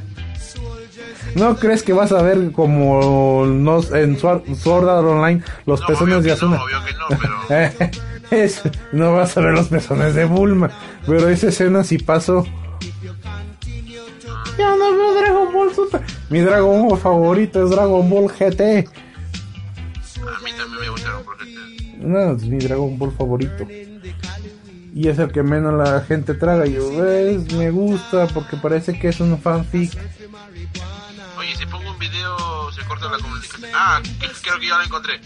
¿No 1.36 1.56
crees 1.56 1.82
que 1.82 1.92
vas 1.92 2.12
a 2.12 2.22
ver 2.22 2.52
como 2.52 3.44
nos, 3.46 3.90
en 3.92 4.16
Sword 4.18 4.44
Art 4.88 5.04
Online 5.04 5.42
los 5.66 5.80
No, 5.80 5.86
pezones 5.88 6.14
obvio 6.18 6.22
de 6.22 6.32
Asuna? 6.32 6.56
no, 6.58 6.62
obvio 6.64 6.84
que 6.84 6.92
no, 6.92 7.06
pero... 7.48 7.90
Es- 8.34 8.62
no 8.92 9.12
vas 9.14 9.36
a 9.36 9.40
ver 9.40 9.52
los 9.54 9.68
pezones 9.68 10.14
de 10.14 10.24
Bulma. 10.24 10.70
Pero 11.06 11.28
esa 11.28 11.48
escena 11.48 11.84
sí 11.84 11.98
pasó. 11.98 12.44
Ya 14.58 14.70
no 14.76 14.92
veo 14.96 15.14
Dragon 15.14 15.52
Ball 15.52 15.74
Super. 15.74 16.00
Mi 16.30 16.40
Dragon 16.40 16.88
Ball 16.88 16.98
favorito 16.98 17.64
es 17.64 17.70
Dragon 17.70 18.08
Ball 18.08 18.28
GT. 18.30 18.60
A 18.62 20.40
mí 20.42 20.50
también 20.56 20.80
me 20.80 20.88
gustaron 20.90 21.24
por 21.24 21.38
gente. 21.38 21.96
No, 21.98 22.32
es 22.36 22.44
mi 22.44 22.58
Dragon 22.58 22.98
Ball 22.98 23.12
favorito. 23.12 23.66
Y 24.96 25.08
es 25.08 25.18
el 25.18 25.32
que 25.32 25.42
menos 25.42 25.74
la 25.74 26.00
gente 26.02 26.34
traga. 26.34 26.66
Yo, 26.66 26.96
ves, 27.02 27.52
me 27.54 27.70
gusta 27.70 28.28
porque 28.28 28.56
parece 28.56 28.96
que 28.98 29.08
es 29.08 29.18
un 29.20 29.36
fanfic. 29.40 29.90
Oye, 31.36 31.56
si 31.56 31.66
pongo 31.66 31.90
un 31.90 31.98
video, 31.98 32.70
se 32.72 32.82
corta 32.82 33.10
la 33.10 33.18
comunicación. 33.18 33.70
Ah, 33.74 34.00
creo 34.42 34.60
que 34.60 34.68
ya 34.68 34.78
lo 34.78 34.84
encontré. 34.84 35.20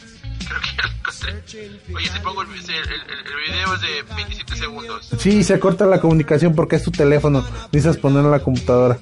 Creo 0.49 0.61
que 0.61 0.69
ya 0.77 0.83
lo 0.83 0.89
encontré. 0.89 1.95
Oye, 1.95 2.09
si 2.09 2.19
pongo 2.21 2.43
el, 2.43 2.49
el, 2.49 2.59
el- 2.59 3.27
el 3.27 3.53
video 3.53 3.75
es 3.75 3.81
de 3.81 4.03
27 4.17 4.57
segundos. 4.57 5.09
Sí, 5.19 5.45
se 5.45 5.59
corta 5.61 5.87
la 5.87 6.01
comunicación 6.01 6.55
porque 6.55 6.77
es 6.77 6.83
tu 6.83 6.91
teléfono. 6.91 7.45
Necesitas 7.73 7.97
ponerlo 7.99 8.29
en 8.29 8.33
la 8.33 8.41
computadora. 8.41 8.99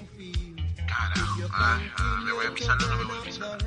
Carajo. 0.87 1.43
Ay, 1.53 1.91
ah, 1.99 2.21
me 2.25 2.33
voy 2.33 2.47
a 2.47 2.51
mi 2.51 2.61
salón, 2.61 2.89
no 2.91 2.97
me 2.97 3.05
voy 3.05 3.19
a 3.19 3.25
mi 3.27 3.33
salón. 3.33 3.59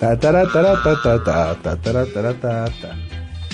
Ta, 0.00 0.18
tara, 0.18 0.42
ta, 0.52 0.82
ta, 0.82 1.02
ta, 1.24 1.54
ta, 1.62 1.76
tara, 1.80 2.06
tara, 2.06 2.34
ta, 2.34 2.64
ta. 2.66 2.96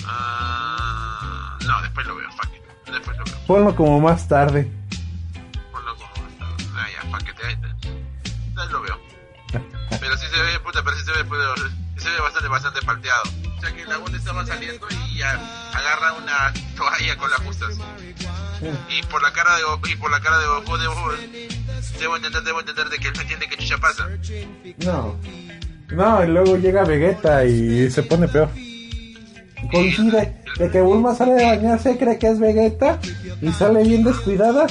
Ah, 0.07 1.59
no, 1.67 1.83
después 1.83 2.07
lo 2.07 2.17
veo, 2.17 2.31
fuck 2.33 2.51
it. 2.55 2.93
Después 2.93 3.17
lo 3.19 3.25
veo. 3.25 3.35
Ponlo 3.47 3.77
como 3.77 4.01
más 4.01 4.27
tarde. 4.29 4.71
Ponlo 5.71 5.95
como 5.97 6.11
Ah, 6.77 6.87
ya, 6.93 7.11
fuck 7.11 7.23
it. 7.29 7.37
Ahí, 7.45 7.57
lo 8.71 8.81
veo. 8.83 8.99
Pero 10.01 10.17
sí 10.17 10.27
se 10.35 10.43
ve, 10.43 10.59
puta, 10.61 10.83
pero 10.83 10.97
sí 10.97 11.05
se 11.05 11.13
ve, 11.13 11.25
puta, 11.25 11.45
se 12.03 12.11
ve 12.11 12.21
bastante, 12.21 12.49
bastante 12.49 12.83
palteado. 12.83 13.23
O 13.57 13.61
sea 13.61 13.73
que 13.73 13.85
la 13.85 13.99
bola 13.99 14.17
estaba 14.17 14.45
saliendo 14.45 14.87
y 14.91 15.19
ya 15.19 15.31
agarra 15.73 16.13
una 16.15 16.53
toalla 16.77 17.17
con 17.17 17.31
las 17.31 17.41
justas. 17.41 17.79
Y 18.91 19.03
por 19.07 19.23
la 19.23 19.33
cara 19.33 19.57
de 19.57 19.63
y 19.91 19.97
por 19.97 20.11
la 20.11 20.21
cara 20.21 20.39
de 20.39 20.47
Goku, 20.47 20.77
debo, 20.77 20.95
debo 21.99 22.17
entender, 22.17 22.43
debo 22.43 22.61
entender 22.61 22.89
de 22.89 22.99
que 22.99 23.09
él 23.09 23.15
no 23.15 23.23
entiende 23.23 23.49
que 23.49 23.57
chucha 23.57 23.79
pasa. 23.79 24.09
No. 24.79 25.17
No, 25.91 26.25
y 26.25 26.29
luego 26.29 26.57
llega 26.57 26.85
Vegeta 26.85 27.45
y 27.45 27.91
se 27.91 28.03
pone 28.03 28.29
peor. 28.29 28.49
Coincide 29.71 30.43
de 30.59 30.71
que 30.71 30.81
Bulma 30.81 31.15
sale 31.15 31.35
de 31.35 31.45
bañarse, 31.45 31.99
cree 31.99 32.19
que 32.19 32.29
es 32.29 32.39
Vegeta 32.41 32.99
y 33.41 33.53
sale 33.53 33.83
bien 33.83 34.05
descuidada. 34.05 34.67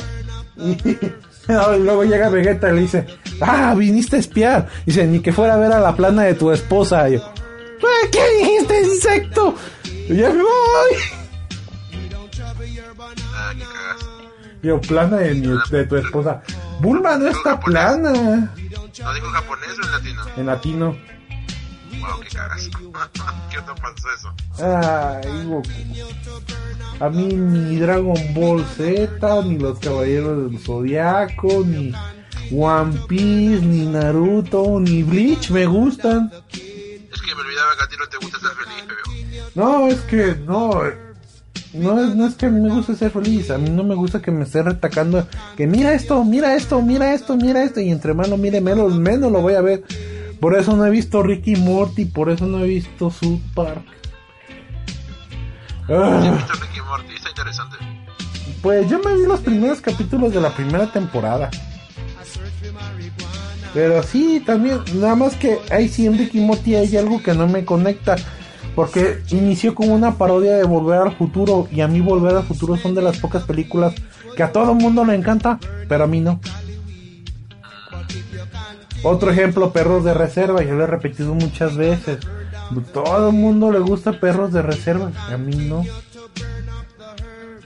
Y 0.58 0.76
luego 1.80 2.04
llega 2.04 2.30
Vegeta 2.30 2.70
y 2.72 2.76
le 2.76 2.82
dice: 2.82 3.06
Ah, 3.42 3.74
viniste 3.76 4.16
a 4.16 4.20
espiar. 4.20 4.68
Dice: 4.86 5.06
Ni 5.08 5.20
que 5.20 5.32
fuera 5.34 5.56
a 5.56 5.58
ver 5.58 5.72
a 5.72 5.80
la 5.80 5.96
plana 5.96 6.24
de 6.24 6.34
tu 6.36 6.52
esposa. 6.52 7.10
Y 7.10 7.14
yo, 7.14 7.24
"Ah, 7.26 8.08
¿Qué 8.12 8.22
dijiste, 8.40 8.82
insecto? 8.82 9.56
Y 9.86 10.16
ya 10.18 10.30
me 10.30 10.42
voy. 10.42 10.98
Ah. 13.34 13.96
Yo, 14.64 14.80
plana 14.82 15.18
de, 15.18 15.34
mi- 15.34 15.58
de 15.72 15.86
tu 15.86 15.96
esposa. 15.96 16.42
Bulma 16.80 17.18
no 17.18 17.28
está 17.28 17.60
plana. 17.60 18.12
¿No 18.12 19.14
dijo 19.14 19.28
japonés 19.28 19.70
o 19.82 19.86
en 19.86 19.92
latino? 19.92 20.22
En 20.38 20.46
latino. 20.46 20.98
Wow, 22.02 22.20
que 22.20 22.30
cagas. 22.30 22.70
¿Qué 23.50 23.58
no 23.58 23.76
pasó 23.82 24.08
eso? 24.18 24.34
Ay, 24.64 25.46
Goku. 25.46 25.70
A 27.00 27.10
mí 27.10 27.26
ni 27.34 27.78
Dragon 27.78 28.18
Ball 28.34 28.66
Z, 28.78 29.42
ni 29.44 29.58
los 29.58 29.80
Caballeros 29.80 30.52
del 30.52 30.60
Zodiaco, 30.60 31.64
ni 31.66 31.92
One 32.52 32.94
Piece, 33.08 33.66
ni 33.66 33.86
Naruto, 33.86 34.80
ni 34.80 35.02
Bleach 35.04 35.50
me 35.52 35.66
gustan. 35.66 36.32
Es 36.52 36.60
que 37.22 37.36
me 37.36 37.42
olvidaba 37.42 37.72
que 37.78 37.84
a 37.84 37.88
ti 37.88 37.96
no 37.98 38.08
te 38.08 38.18
gusta 38.18 38.40
ser 38.40 38.50
feliz, 38.52 38.88
bebé. 38.88 39.52
No, 39.56 39.88
es 39.88 40.00
que 40.02 40.36
no. 40.46 40.72
No 41.74 42.04
es, 42.04 42.16
no 42.16 42.28
es 42.28 42.36
que 42.36 42.48
a 42.48 42.50
mí 42.50 42.60
me 42.60 42.70
guste 42.70 42.96
ser 42.96 43.12
feliz, 43.12 43.50
a 43.50 43.58
mí 43.58 43.70
no 43.70 43.84
me 43.84 43.96
gusta 43.96 44.22
que 44.22 44.30
me 44.30 44.44
esté 44.44 44.62
retacando 44.62 45.26
que 45.56 45.68
mira 45.68 45.94
esto, 45.94 46.22
mira 46.26 46.54
esto, 46.54 46.82
mira 46.82 47.14
esto, 47.14 47.38
mira 47.38 47.64
esto 47.64 47.80
y 47.80 47.90
entre 47.90 48.14
más 48.14 48.28
lo 48.28 48.36
mire 48.36 48.60
menos, 48.60 48.94
menos 49.00 49.32
lo 49.32 49.42
voy 49.42 49.54
a 49.54 49.62
ver. 49.62 49.84
Por 50.42 50.58
eso 50.58 50.76
no 50.76 50.86
he 50.86 50.90
visto 50.90 51.24
Ricky 51.24 51.56
Morty, 51.56 52.06
por 52.06 52.30
eso 52.30 52.46
no 52.48 52.60
he 52.60 52.68
visto 52.68 53.10
South 53.12 53.40
Park. 53.54 53.84
He 55.88 55.94
Ah. 55.94 56.20
visto 56.36 56.54
Ricky 56.54 56.80
y 56.80 56.82
Morty, 56.82 57.14
está 57.16 57.30
interesante. 57.30 57.78
Pues 58.62 58.90
yo 58.90 59.00
me 59.00 59.16
vi 59.16 59.26
los 59.26 59.40
primeros 59.40 59.80
capítulos 59.82 60.34
de 60.34 60.42
la 60.42 60.50
primera 60.54 60.92
temporada. 60.92 61.50
Pero 63.74 64.04
sí, 64.04 64.42
también, 64.46 64.80
nada 64.96 65.16
más 65.16 65.36
que 65.36 65.60
ahí 65.72 65.88
sí 65.88 66.06
en 66.06 66.18
Ricky 66.18 66.40
Morty 66.42 66.76
hay 66.76 66.98
algo 66.98 67.22
que 67.24 67.34
no 67.34 67.48
me 67.48 67.64
conecta. 67.64 68.16
Porque 68.76 69.22
inició 69.32 69.76
como 69.76 69.94
una 69.94 70.16
parodia 70.18 70.56
de 70.58 70.64
Volver 70.64 71.00
al 71.02 71.16
Futuro. 71.16 71.68
Y 71.72 71.82
a 71.82 71.88
mí 71.88 72.00
Volver 72.00 72.36
al 72.38 72.44
Futuro 72.44 72.78
son 72.78 72.96
de 72.96 73.02
las 73.02 73.18
pocas 73.20 73.44
películas 73.44 73.94
que 74.36 74.44
a 74.44 74.52
todo 74.52 74.74
mundo 74.74 75.04
le 75.06 75.14
encanta, 75.16 75.60
pero 75.90 76.06
a 76.06 76.08
mí 76.08 76.20
no. 76.22 76.40
Otro 79.04 79.32
ejemplo, 79.32 79.72
Perros 79.72 80.04
de 80.04 80.14
Reserva, 80.14 80.64
yo 80.64 80.76
lo 80.76 80.84
he 80.84 80.88
repetido 80.88 81.34
muchas 81.34 81.76
veces. 81.76 82.20
Todo 82.94 83.30
el 83.30 83.36
mundo 83.36 83.72
le 83.72 83.80
gusta 83.80 84.20
Perros 84.20 84.54
de 84.54 84.62
Reserva, 84.62 85.12
a 85.30 85.38
mí 85.38 85.56
no. 85.56 85.84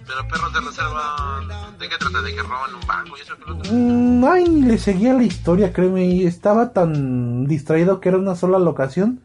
Pero 0.07 0.27
perros 0.27 0.53
de 0.53 0.61
reserva, 0.61 1.73
¿de 1.79 1.89
qué 1.89 1.95
trata? 1.97 2.21
¿De 2.21 2.33
que 2.33 2.41
roban 2.41 2.75
un 2.75 2.87
banco 2.87 3.17
y 3.17 3.21
eso 3.21 3.35
que? 3.35 3.71
Mm, 3.71 4.23
Ay, 4.23 4.45
ni 4.47 4.61
le 4.61 4.77
seguía 4.77 5.13
la 5.13 5.23
historia, 5.23 5.73
créeme, 5.73 6.05
y 6.05 6.25
estaba 6.25 6.71
tan 6.71 7.45
distraído 7.47 7.99
que 7.99 8.09
era 8.09 8.17
una 8.17 8.35
sola 8.35 8.59
locación 8.59 9.19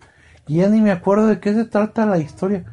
y 0.49 0.57
ya 0.57 0.69
ni 0.69 0.81
me 0.81 0.91
acuerdo 0.91 1.27
de 1.27 1.39
qué 1.39 1.55
se 1.55 1.65
trata 1.65 2.07
la 2.07 2.19
historia. 2.19 2.65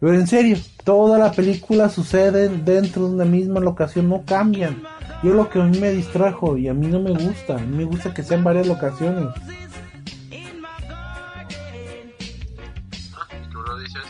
Pero 0.00 0.14
en 0.14 0.26
serio, 0.26 0.56
toda 0.82 1.18
la 1.18 1.30
película 1.32 1.90
sucede 1.90 2.48
dentro 2.48 3.06
de 3.06 3.14
una 3.14 3.24
misma 3.24 3.60
locación, 3.60 4.08
no 4.08 4.24
cambian. 4.24 4.82
Y 5.22 5.28
es 5.28 5.34
lo 5.34 5.48
que 5.50 5.60
a 5.60 5.64
mí 5.64 5.78
me 5.78 5.90
distrajo 5.90 6.56
y 6.56 6.68
a 6.68 6.74
mí 6.74 6.86
no 6.86 6.98
me 7.00 7.10
gusta, 7.12 7.56
a 7.56 7.58
mí 7.58 7.76
me 7.76 7.84
gusta 7.84 8.14
que 8.14 8.22
sean 8.22 8.42
varias 8.42 8.66
locaciones. 8.66 9.28
Ah, 13.14 13.26
¿y 13.44 13.50
tú 13.50 13.60
lo 13.60 13.78
dices? 13.78 14.02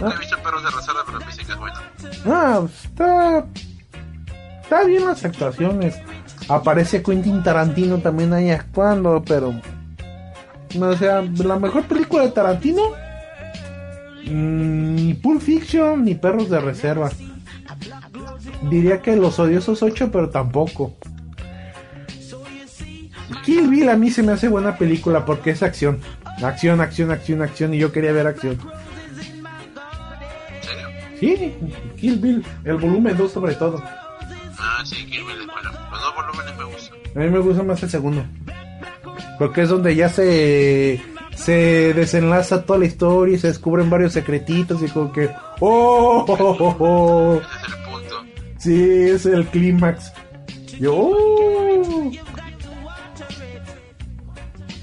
Nunca 0.00 0.14
he 0.14 0.18
visto 0.18 0.38
perros 0.38 0.62
de 0.62 0.70
reserva, 0.70 1.00
pero 1.04 1.18
dicen 1.18 1.46
que 1.46 1.52
es 1.52 1.58
bueno. 1.58 1.78
Ah, 2.26 2.62
está, 2.84 3.46
está 4.62 4.84
bien 4.84 5.04
las 5.04 5.24
actuaciones. 5.24 5.96
Aparece 6.48 7.02
Quentin 7.02 7.42
Tarantino 7.42 7.98
también 7.98 8.32
ahí 8.32 8.50
actuando, 8.50 9.22
pero... 9.26 9.52
O 10.80 10.96
sea, 10.96 11.22
la 11.22 11.58
mejor 11.58 11.84
película 11.84 12.22
de 12.24 12.30
Tarantino... 12.30 12.82
mm, 14.24 14.94
Ni 14.94 15.14
Pulp 15.14 15.42
Fiction 15.42 16.04
ni 16.04 16.14
Perros 16.14 16.48
de 16.48 16.60
Reserva. 16.60 17.10
Diría 18.62 19.00
que 19.00 19.16
Los 19.16 19.38
Odiosos 19.38 19.82
8, 19.82 20.10
pero 20.12 20.30
tampoco. 20.30 20.96
Kill 23.44 23.68
Bill 23.68 23.88
a 23.88 23.96
mí 23.96 24.10
se 24.10 24.22
me 24.22 24.32
hace 24.32 24.48
buena 24.48 24.76
película 24.76 25.24
porque 25.24 25.50
es 25.50 25.62
acción. 25.62 26.00
Acción, 26.42 26.80
acción, 26.80 27.10
acción, 27.10 27.42
acción. 27.42 27.74
Y 27.74 27.78
yo 27.78 27.92
quería 27.92 28.12
ver 28.12 28.26
acción. 28.26 28.58
¿En 30.52 30.62
serio? 30.62 30.88
Sí, 31.18 31.54
Kill 31.96 32.18
Bill. 32.18 32.44
El 32.64 32.76
volumen 32.76 33.16
2 33.16 33.32
sobre 33.32 33.54
todo. 33.54 33.82
Ah, 34.58 34.82
sí, 34.84 35.06
Kill 35.06 35.24
Bill 35.24 35.40
es 35.40 35.46
bueno. 35.46 35.70
Los 35.90 36.00
dos 36.00 36.14
volúmenes 36.16 36.56
me 36.58 36.64
gustan. 36.64 36.98
A 37.14 37.18
mí 37.20 37.30
me 37.30 37.38
gusta 37.38 37.62
más 37.62 37.82
el 37.82 37.90
segundo. 37.90 38.24
Porque 39.38 39.62
es 39.62 39.68
donde 39.68 39.94
ya 39.94 40.08
se 40.08 41.00
se 41.38 41.94
desenlaza 41.94 42.64
toda 42.64 42.80
la 42.80 42.86
historia 42.86 43.36
y 43.36 43.38
se 43.38 43.46
descubren 43.46 43.88
varios 43.88 44.12
secretitos 44.12 44.82
y 44.82 44.88
como 44.88 45.12
que 45.12 45.30
¡Oh! 45.60 46.24
oh, 46.26 46.56
oh, 46.58 46.76
oh". 46.78 47.40
Sí, 48.58 49.08
es 49.10 49.24
el 49.26 49.46
clímax. 49.46 50.12
Yo. 50.78 50.94
uh. 50.94 52.12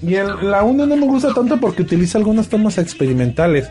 Y 0.02 0.16
el- 0.16 0.52
la 0.52 0.64
1 0.64 0.86
no 0.86 0.96
me 0.96 1.06
gusta 1.08 1.34
tanto 1.34 1.58
porque 1.60 1.82
utiliza 1.82 2.18
algunas 2.18 2.48
tomas 2.48 2.78
experimentales. 2.78 3.68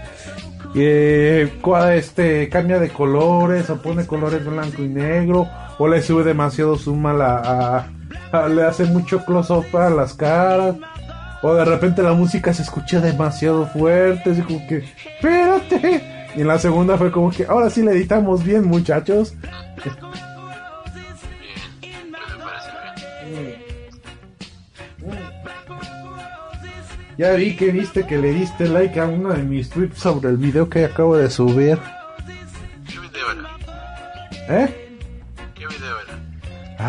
Eh, 0.74 1.52
este 1.94 2.48
cambia 2.48 2.80
de 2.80 2.88
colores 2.88 3.70
o 3.70 3.80
pone 3.80 4.06
colores 4.06 4.44
blanco 4.44 4.82
y 4.82 4.88
negro 4.88 5.48
o 5.78 5.86
le 5.86 6.02
sube 6.02 6.24
demasiado 6.24 6.76
zoom 6.76 7.06
a 7.06 7.12
la 7.12 7.36
a- 7.36 7.88
a- 8.44 8.48
le 8.48 8.64
hace 8.64 8.84
mucho 8.84 9.24
close 9.24 9.52
up 9.52 9.76
a 9.76 9.88
las 9.90 10.14
caras 10.14 10.74
o 11.42 11.54
de 11.54 11.64
repente 11.64 12.02
la 12.02 12.12
música 12.14 12.52
se 12.52 12.62
escucha 12.62 13.00
demasiado 13.00 13.66
fuerte 13.66 14.32
así 14.32 14.40
como 14.42 14.66
que 14.66 14.82
espérate 15.14 16.02
y 16.36 16.40
en 16.40 16.46
la 16.48 16.58
segunda 16.58 16.96
fue 16.98 17.10
como 17.12 17.30
que 17.30 17.44
ahora 17.46 17.70
sí 17.70 17.82
le 17.82 17.92
editamos 17.92 18.42
bien 18.44 18.64
muchachos 18.64 19.34
Bien, 21.80 22.10
me 22.10 22.18
parece 22.44 22.70
bien. 23.30 23.56
ya 27.16 27.32
vi 27.34 27.54
que 27.56 27.70
viste 27.70 28.06
que 28.06 28.18
le 28.18 28.32
diste 28.32 28.68
like 28.68 28.98
a 28.98 29.06
uno 29.06 29.30
de 29.32 29.42
mis 29.42 29.68
tweets 29.70 29.98
sobre 29.98 30.30
el 30.30 30.36
video 30.36 30.68
que 30.68 30.84
acabo 30.84 31.16
de 31.16 31.30
subir 31.30 31.78
¿Qué 32.86 32.98
video 32.98 33.30
era? 34.48 34.64
¿eh? 34.64 34.96
¿Qué 35.54 35.66
video 35.66 35.96
era? 36.00 36.14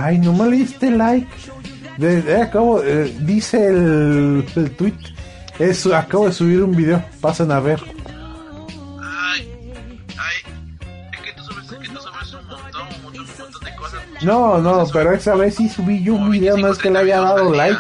Ay, 0.05 0.17
nomás 0.19 0.49
le 0.49 0.57
diste 0.57 0.89
like. 0.91 1.27
De- 1.97 2.21
de- 2.21 2.41
acabo, 2.41 2.81
eh, 2.83 3.15
dice 3.21 3.67
el, 3.67 4.43
el 4.55 4.71
tweet. 4.71 4.93
Es, 5.59 5.85
acabo 5.85 6.25
de 6.25 6.33
subir 6.33 6.61
un 6.63 6.75
video. 6.75 7.01
Pasen 7.21 7.49
a 7.51 7.59
ver. 7.61 7.79
No, 14.25 14.57
no, 14.59 14.85
pero 14.91 15.13
esa 15.13 15.35
vez 15.35 15.55
sí 15.55 15.69
subí 15.69 16.01
yo 16.03 16.15
un 16.15 16.31
video. 16.31 16.57
No 16.57 16.69
es 16.69 16.77
que 16.77 16.89
le 16.89 16.99
haya 16.99 17.21
dado 17.21 17.53
like. 17.53 17.79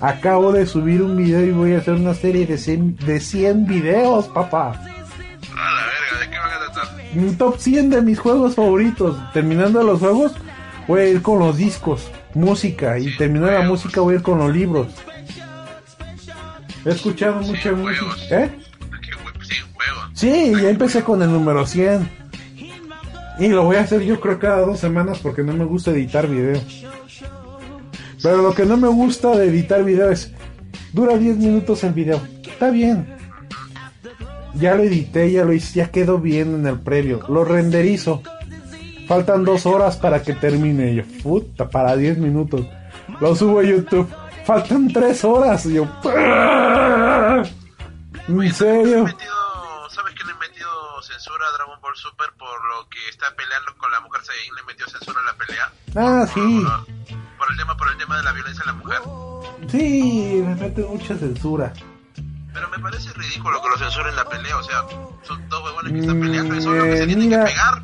Acabo 0.00 0.52
de 0.52 0.64
subir 0.66 1.02
un 1.02 1.16
video 1.16 1.44
y 1.44 1.50
voy 1.50 1.74
a 1.74 1.78
hacer 1.78 1.94
una 1.94 2.14
serie 2.14 2.46
de 2.46 2.56
100, 2.56 2.96
de 2.98 3.18
100 3.20 3.66
videos, 3.66 4.28
papá. 4.28 4.68
A 4.70 4.74
la 4.74 5.86
verga, 5.86 6.20
¿de 6.20 6.30
qué 6.30 6.38
van 6.38 6.50
a 6.52 6.72
tratar? 6.72 6.96
Un 7.16 7.36
top 7.36 7.58
100 7.58 7.90
de 7.90 8.02
mis 8.02 8.18
juegos 8.18 8.54
favoritos. 8.54 9.16
Terminando 9.32 9.82
los 9.82 9.98
juegos, 9.98 10.32
voy 10.86 11.00
a 11.00 11.08
ir 11.08 11.20
con 11.22 11.40
los 11.40 11.56
discos, 11.56 12.08
música. 12.34 12.96
Y 12.98 13.16
terminando 13.16 13.52
la 13.58 13.62
música, 13.62 14.00
voy 14.00 14.14
a 14.14 14.16
ir 14.18 14.22
con 14.22 14.38
los 14.38 14.54
libros. 14.54 14.86
He 16.84 16.90
escuchado 16.90 17.40
mucha 17.40 17.72
música. 17.72 18.04
¿Eh? 18.30 18.50
¿Qué 19.02 19.10
hue- 19.10 19.44
sí? 19.44 19.54
Sí, 20.14 20.52
ya 20.62 20.70
empecé 20.70 21.02
con 21.02 21.20
el 21.22 21.32
número 21.32 21.66
100. 21.66 22.08
Y 23.38 23.48
lo 23.48 23.64
voy 23.64 23.76
a 23.76 23.82
hacer 23.82 24.02
yo 24.02 24.20
creo 24.20 24.38
cada 24.38 24.60
dos 24.60 24.80
semanas 24.80 25.20
porque 25.22 25.42
no 25.42 25.52
me 25.52 25.64
gusta 25.64 25.92
editar 25.92 26.26
video. 26.26 26.60
Pero 28.22 28.42
lo 28.42 28.52
que 28.52 28.64
no 28.64 28.76
me 28.76 28.88
gusta 28.88 29.36
de 29.36 29.46
editar 29.46 29.84
video 29.84 30.10
es... 30.10 30.32
Dura 30.92 31.16
10 31.16 31.36
minutos 31.36 31.84
el 31.84 31.92
video. 31.92 32.20
Está 32.42 32.70
bien. 32.70 33.06
Ya 34.54 34.74
lo 34.74 34.82
edité, 34.82 35.30
ya 35.30 35.44
lo 35.44 35.52
hice, 35.52 35.80
ya 35.80 35.90
quedó 35.90 36.18
bien 36.18 36.54
en 36.54 36.66
el 36.66 36.80
previo. 36.80 37.20
Lo 37.28 37.44
renderizo. 37.44 38.22
Faltan 39.06 39.44
dos 39.44 39.66
horas 39.66 39.96
para 39.96 40.22
que 40.22 40.34
termine. 40.34 40.94
Yo, 40.94 41.02
puta, 41.22 41.68
para 41.68 41.96
10 41.96 42.18
minutos. 42.18 42.66
Lo 43.20 43.36
subo 43.36 43.60
a 43.60 43.62
YouTube. 43.62 44.08
Faltan 44.44 44.88
3 44.88 45.24
horas. 45.24 45.66
Y 45.66 45.74
yo, 45.74 45.86
¿en 48.28 48.52
serio? 48.52 49.06
Super 51.98 52.30
por 52.38 52.48
lo 52.68 52.88
que 52.88 52.98
está 53.10 53.26
peleando 53.36 53.74
con 53.76 53.90
la 53.90 54.00
mujer 54.00 54.22
Saiyajin? 54.24 54.54
Le 54.54 54.62
metió 54.62 54.86
censura 54.86 55.20
a 55.20 55.24
la 55.24 55.34
pelea. 55.34 55.72
Ah, 55.96 56.26
sí. 56.32 56.64
Por 57.36 57.50
el 57.50 57.56
tema, 57.56 57.76
por 57.76 57.88
el 57.90 57.96
tema 57.98 58.16
de 58.18 58.22
la 58.22 58.32
violencia 58.32 58.62
a 58.64 58.66
la 58.66 58.72
mujer. 58.74 59.00
Sí, 59.68 60.42
me 60.46 60.54
mete 60.54 60.82
mucha 60.82 61.16
censura. 61.16 61.72
Pero 62.54 62.68
me 62.70 62.78
parece 62.78 63.12
ridículo 63.14 63.60
que 63.62 63.68
lo 63.68 63.78
censuren 63.78 64.14
la 64.16 64.24
pelea. 64.28 64.56
O 64.56 64.62
sea, 64.62 64.82
son 65.22 65.48
dos 65.48 65.62
huevones 65.64 65.92
que 65.92 65.98
están 66.00 66.18
Mm, 66.18 66.22
peleando. 66.22 66.54
Es 66.54 66.66
obvio 66.66 66.82
que 66.84 66.96
se 66.98 67.06
tienen 67.06 67.28
mira. 67.28 67.44
que 67.44 67.50
pegar. 67.52 67.82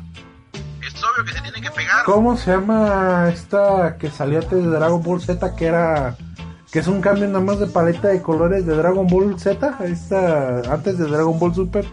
Es 0.81 1.03
obvio 1.03 1.25
que 1.25 1.31
se 1.33 1.41
tienen 1.41 1.61
que 1.63 1.71
pegar. 1.71 2.05
¿Cómo 2.05 2.37
se 2.37 2.51
llama 2.51 3.29
esta 3.29 3.97
que 3.97 4.09
salió 4.09 4.39
antes 4.39 4.63
de 4.63 4.69
Dragon 4.69 5.03
Ball 5.03 5.21
Z? 5.21 5.55
Que 5.55 5.65
era. 5.65 6.15
Que 6.71 6.79
es 6.79 6.87
un 6.87 7.01
cambio 7.01 7.27
nada 7.27 7.39
más 7.41 7.59
de 7.59 7.67
paleta 7.67 8.07
de 8.09 8.21
colores 8.21 8.65
de 8.65 8.75
Dragon 8.75 9.07
Ball 9.07 9.39
Z. 9.39 9.77
Esta. 9.83 10.59
Antes 10.73 10.97
de 10.97 11.05
Dragon 11.05 11.37
Ball 11.37 11.53
Super. 11.53 11.85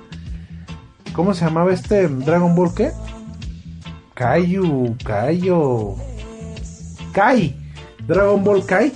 ¿Cómo 1.14 1.34
se 1.34 1.44
llamaba 1.44 1.72
este 1.72 2.08
Dragon 2.08 2.54
Ball 2.54 2.74
qué? 2.74 2.92
Kaiju. 4.14 4.96
Kaio. 5.04 5.96
Kai. 7.12 7.56
Dragon 8.06 8.42
Ball 8.42 8.64
Kai. 8.64 8.92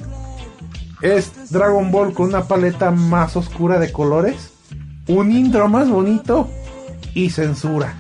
Es 1.02 1.50
Dragon 1.50 1.90
Ball 1.90 2.14
con 2.14 2.29
una 2.29 2.44
paleta 2.44 2.90
más 2.90 3.37
oscura 3.37 3.79
de 3.79 3.92
colores. 3.92 4.52
Un 5.09 5.31
intro 5.31 5.68
más 5.68 5.88
bonito. 5.88 6.48
Y 7.14 7.31
censura. 7.31 7.94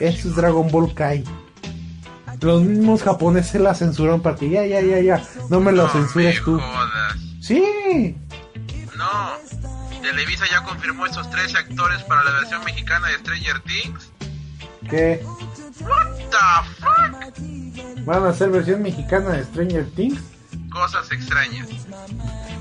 Eso 0.00 0.28
es 0.28 0.36
Dragon 0.36 0.68
Ball 0.70 0.94
Kai. 0.94 1.24
Los 2.40 2.62
mismos 2.62 3.02
japoneses 3.02 3.60
la 3.60 3.74
censuraron 3.74 4.20
para 4.20 4.36
que 4.36 4.50
ya, 4.50 4.66
ya, 4.66 4.80
ya, 4.80 5.00
ya. 5.00 5.22
No 5.50 5.60
me 5.60 5.72
lo 5.72 5.88
censures 5.88 6.42
tú. 6.44 6.58
Jodas. 6.58 7.16
Sí. 7.40 8.16
Televisa 10.06 10.44
ya 10.48 10.62
confirmó 10.62 11.04
estos 11.04 11.28
tres 11.30 11.52
actores 11.56 12.00
para 12.04 12.22
la 12.22 12.30
versión 12.30 12.62
mexicana 12.62 13.08
de 13.08 13.14
Stranger 13.14 13.60
Things. 13.62 14.12
¿Qué? 14.88 15.20
What 15.80 16.16
the 16.30 16.36
fuck? 16.78 18.04
¿Van 18.04 18.24
a 18.24 18.28
hacer 18.28 18.50
versión 18.50 18.82
mexicana 18.82 19.30
de 19.30 19.44
Stranger 19.46 19.84
Things? 19.96 20.20
Cosas 20.70 21.10
extrañas. 21.10 21.66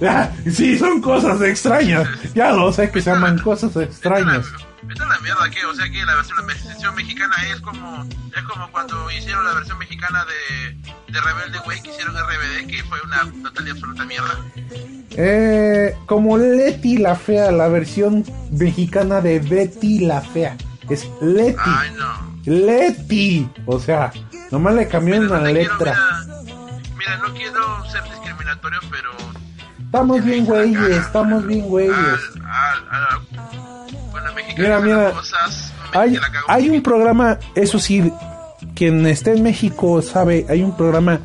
Ah, 0.01 0.31
sí, 0.51 0.75
son 0.79 0.99
cosas 1.03 1.39
extrañas. 1.43 2.07
Ya 2.33 2.51
lo 2.51 2.73
sé 2.73 2.89
que 2.89 2.99
se 2.99 3.11
llaman 3.11 3.37
cosas 3.37 3.75
extrañas. 3.75 4.47
Esta 4.89 5.03
es 5.03 5.09
la 5.09 5.19
mierda 5.19 5.49
que, 5.51 5.65
o 5.65 5.75
sea 5.75 5.87
que 5.87 6.03
la 6.03 6.15
versión, 6.15 6.37
la 6.37 6.45
versión 6.45 6.95
mexicana 6.95 7.35
es 7.51 7.61
como 7.61 8.09
es 8.35 8.43
como 8.43 8.71
cuando 8.71 9.11
hicieron 9.11 9.45
la 9.45 9.53
versión 9.53 9.77
mexicana 9.77 10.25
de, 10.25 10.73
de 11.13 11.21
Rebelde 11.21 11.59
Way 11.59 11.81
que 11.81 11.89
hicieron 11.89 12.15
RBD 12.15 12.67
que 12.67 12.83
fue 12.85 12.99
una 13.01 13.31
total 13.43 13.67
y 13.67 13.69
absoluta 13.69 14.05
mierda. 14.05 14.35
Eh, 15.17 15.95
como 16.05 16.37
Leti 16.37 16.97
la 16.97 17.15
Fea, 17.15 17.51
la 17.51 17.67
versión 17.67 18.23
mexicana 18.51 19.21
de 19.21 19.39
Betty 19.39 19.99
la 19.99 20.21
Fea. 20.21 20.57
Es 20.89 21.09
Leti. 21.21 21.57
Ay 21.65 21.89
no. 21.97 22.35
Leti. 22.45 23.49
O 23.65 23.79
sea, 23.79 24.11
nomás 24.51 24.75
le 24.75 24.87
cambiaron 24.87 25.25
una 25.27 25.39
No 25.39 25.45
te 25.45 25.53
quiero, 25.53 25.73
letra. 25.73 25.93
mira, 25.93 26.93
mira, 26.97 27.17
no 27.17 27.33
quiero 27.33 27.85
ser 27.89 28.03
discriminatorio, 28.03 28.79
pero 28.91 29.09
Estamos 29.85 30.23
bien, 30.25 30.45
güeyes. 30.45 30.97
Estamos 30.97 31.47
bien, 31.47 31.61
güeyes. 31.67 31.95
bueno, 34.11 34.29
Mira, 34.57 34.79
mira. 34.81 35.11
cosas 35.11 35.71
Hay, 35.93 36.17
hay 36.49 36.69
un 36.69 36.81
programa, 36.83 37.39
eso 37.55 37.79
sí, 37.79 38.11
quien 38.75 39.05
esté 39.07 39.31
en 39.37 39.43
México 39.43 40.01
sabe, 40.01 40.45
hay 40.49 40.61
un 40.63 40.75
programa. 40.75 41.19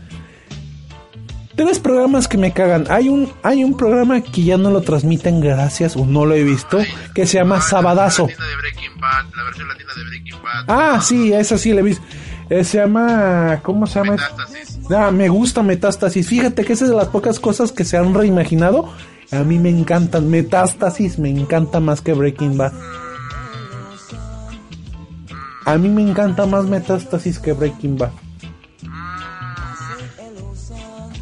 Tres 1.61 1.79
programas 1.79 2.27
que 2.27 2.39
me 2.39 2.55
cagan. 2.55 2.87
Hay 2.89 3.11
un, 3.11 3.31
hay 3.43 3.65
un 3.65 3.77
programa 3.77 4.23
que 4.23 4.43
ya 4.43 4.57
no 4.57 4.71
lo 4.71 4.81
transmiten 4.81 5.43
gracias 5.43 5.95
o 5.95 6.07
no 6.07 6.25
lo 6.25 6.35
he 6.35 6.43
visto, 6.43 6.79
que 7.15 7.27
se 7.27 7.37
llama 7.37 7.61
Sabadazo. 7.61 8.29
La 8.29 8.47
de 8.47 8.57
Breaking 8.57 8.99
Bad, 8.99 9.27
la 9.37 9.43
versión 9.43 9.69
latina 9.69 9.91
de 9.95 10.05
Breaking 10.05 10.43
Bad. 10.43 10.65
Ah, 10.69 11.03
sí, 11.03 11.35
esa 11.35 11.59
sí 11.59 11.75
la 11.75 11.81
he 11.81 11.83
visto. 11.83 12.03
Eh, 12.49 12.65
se 12.65 12.79
llama, 12.79 13.61
¿cómo 13.63 13.87
se 13.87 13.99
llama? 13.99 14.13
Metástasis. 14.13 14.79
Ah, 14.91 15.11
me 15.11 15.29
gusta 15.29 15.63
Metástasis. 15.63 16.27
Fíjate 16.27 16.65
que 16.65 16.73
esa 16.73 16.85
es 16.87 16.91
de 16.93 16.97
las 16.97 17.09
pocas 17.09 17.39
cosas 17.39 17.73
que 17.73 17.85
se 17.85 17.99
han 17.99 18.15
reimaginado. 18.15 18.91
A 19.31 19.41
mí 19.41 19.59
me 19.59 19.69
encantan. 19.69 20.31
Metástasis 20.31 21.19
me 21.19 21.29
encanta 21.29 21.79
más 21.79 22.01
que 22.01 22.15
Breaking 22.15 22.57
Bad. 22.57 22.73
A 25.67 25.77
mí 25.77 25.91
me 25.91 26.01
encanta 26.01 26.47
más 26.47 26.65
Metástasis 26.65 27.39
que 27.39 27.53
Breaking 27.53 27.99
Bad. 27.99 28.13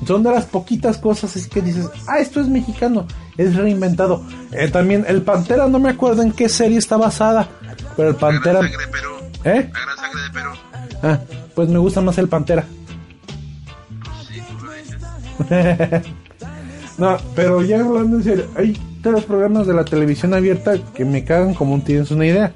Son 0.09 0.23
de 0.23 0.31
las 0.31 0.47
poquitas 0.47 0.97
cosas 0.97 1.37
es 1.37 1.47
que 1.49 1.61
dices, 1.61 1.87
ah, 2.07 2.18
esto 2.18 2.40
es 2.40 2.49
mexicano, 2.49 3.07
es 3.37 3.55
reinventado. 3.55 4.23
Eh, 4.53 4.68
también 4.68 5.05
el 5.07 5.21
Pantera, 5.21 5.68
no 5.68 5.79
me 5.79 5.90
acuerdo 5.90 6.23
en 6.23 6.33
qué 6.33 6.49
serie 6.49 6.79
está 6.79 6.97
basada, 6.97 7.47
pero 7.94 8.09
el 8.09 8.14
Pantera... 8.14 8.61
Sangre 8.61 8.79
de 8.79 8.88
Perú. 8.90 9.11
¿Eh? 9.44 9.71
La 9.71 9.81
gran 9.81 9.97
sangre 9.99 10.23
de 10.23 10.31
Perú. 10.31 10.51
Ah, 11.03 11.18
pues 11.55 11.68
me 11.68 11.79
gusta 11.79 12.01
más 12.01 12.16
el 12.16 12.27
Pantera. 12.27 12.64
Sí, 14.27 14.40
tú 14.59 14.64
lo 14.64 14.73
dices. 14.73 16.07
no, 16.99 17.16
pero 17.35 17.62
ya 17.62 17.81
hablando 17.81 18.16
en 18.16 18.25
serio, 18.25 18.47
hay 18.57 18.81
tres 19.03 19.25
programas 19.25 19.66
de 19.66 19.75
la 19.75 19.85
televisión 19.85 20.33
abierta 20.33 20.73
que 20.94 21.05
me 21.05 21.23
cagan 21.23 21.53
como 21.53 21.79
tienes 21.83 22.11
una 22.11 22.25
idea. 22.25 22.55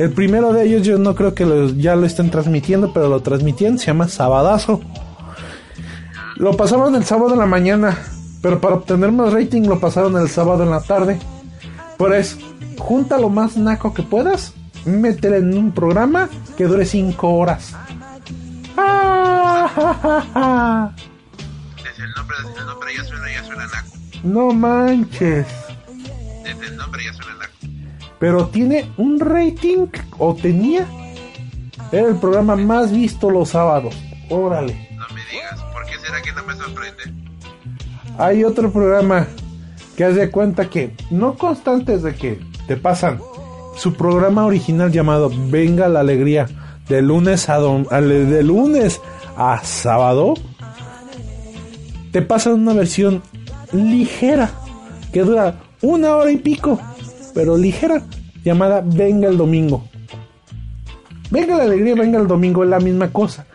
El 0.00 0.10
primero 0.10 0.52
de 0.52 0.64
ellos 0.66 0.84
yo 0.84 0.98
no 0.98 1.14
creo 1.14 1.34
que 1.36 1.46
los- 1.46 1.76
ya 1.78 1.94
lo 1.94 2.04
estén 2.06 2.30
transmitiendo, 2.30 2.92
pero 2.92 3.08
lo 3.08 3.20
transmitían, 3.22 3.78
se 3.78 3.86
llama 3.86 4.08
Sabadazo. 4.08 4.80
Lo 6.40 6.56
pasaban 6.56 6.94
el 6.94 7.04
sábado 7.04 7.34
en 7.34 7.38
la 7.40 7.44
mañana, 7.44 7.98
pero 8.40 8.62
para 8.62 8.76
obtener 8.76 9.12
más 9.12 9.30
rating 9.30 9.68
lo 9.68 9.78
pasaron 9.78 10.16
el 10.16 10.30
sábado 10.30 10.62
en 10.62 10.70
la 10.70 10.80
tarde. 10.80 11.18
Por 11.98 12.14
eso, 12.14 12.38
junta 12.78 13.18
lo 13.18 13.28
más 13.28 13.58
naco 13.58 13.92
que 13.92 14.02
puedas, 14.02 14.54
métele 14.86 15.36
en 15.36 15.58
un 15.58 15.72
programa 15.72 16.30
que 16.56 16.64
dure 16.64 16.86
cinco 16.86 17.34
horas. 17.34 17.76
Desde 21.76 22.04
el 22.04 22.10
nombre, 22.16 22.36
desde 22.46 22.58
el 22.58 22.66
nombre 22.66 22.90
ya 22.96 23.04
suena, 23.04 23.30
ya 23.30 23.44
suena 23.44 23.66
naco. 23.66 23.88
no 24.22 24.52
manches. 24.54 25.46
Desde 26.42 26.66
el 26.68 26.76
nombre 26.78 27.04
ya 27.04 27.12
suena 27.12 27.34
naco. 27.34 27.52
Pero 28.18 28.46
tiene 28.46 28.90
un 28.96 29.20
rating, 29.20 29.88
o 30.16 30.34
tenía. 30.34 30.86
Era 31.92 32.08
el 32.08 32.16
programa 32.16 32.56
más 32.56 32.90
visto 32.90 33.28
los 33.28 33.50
sábados. 33.50 33.94
Órale. 34.30 34.88
No 34.96 35.06
me 35.14 35.20
digas, 35.30 35.60
¿por 36.10 36.22
qué 36.22 36.30
será 36.30 36.46
que 36.46 36.62
sorprende? 36.62 37.02
Hay 38.18 38.44
otro 38.44 38.70
programa 38.72 39.26
que 39.96 40.04
haz 40.04 40.14
de 40.16 40.30
cuenta 40.30 40.68
que, 40.68 40.94
no 41.10 41.34
constantes 41.36 42.02
de 42.02 42.14
que 42.14 42.40
te 42.66 42.76
pasan, 42.76 43.20
su 43.76 43.94
programa 43.94 44.44
original 44.44 44.90
llamado 44.92 45.30
Venga 45.48 45.88
la 45.88 46.00
Alegría, 46.00 46.46
de 46.88 47.02
lunes 47.02 47.48
a, 47.48 47.56
al- 47.56 48.30
de 48.30 48.42
lunes 48.42 49.00
a 49.36 49.62
sábado, 49.64 50.34
te 52.12 52.22
pasan 52.22 52.54
una 52.54 52.72
versión 52.74 53.22
ligera, 53.72 54.50
que 55.12 55.22
dura 55.22 55.60
una 55.82 56.16
hora 56.16 56.30
y 56.30 56.36
pico, 56.36 56.80
pero 57.34 57.56
ligera, 57.56 58.02
llamada 58.44 58.82
Venga 58.84 59.28
el 59.28 59.36
Domingo. 59.36 59.84
Venga 61.30 61.56
la 61.56 61.62
Alegría, 61.64 61.94
venga 61.94 62.18
el 62.18 62.26
Domingo, 62.26 62.64
es 62.64 62.70
la 62.70 62.80
misma 62.80 63.10
cosa. 63.12 63.46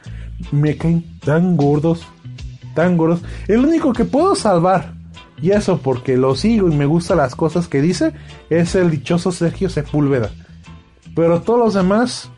Me 0.51 0.77
caen 0.77 1.19
tan 1.19 1.57
gordos, 1.57 2.01
El 3.47 3.65
único 3.65 3.93
que 3.93 4.05
puedo 4.05 4.35
salvar, 4.35 4.93
y 5.41 5.51
eso 5.51 5.79
porque 5.79 6.17
lo 6.17 6.35
sigo 6.35 6.69
y 6.69 6.75
me 6.75 6.85
gustan 6.85 7.17
las 7.17 7.35
cosas 7.35 7.67
que 7.67 7.81
dice, 7.81 8.13
es 8.49 8.75
el 8.75 8.91
dichoso 8.91 9.31
Sergio 9.31 9.69
Sepúlveda. 9.69 10.29
Pero 11.15 11.41
todos 11.41 11.59
los 11.59 11.73
demás, 11.73 12.29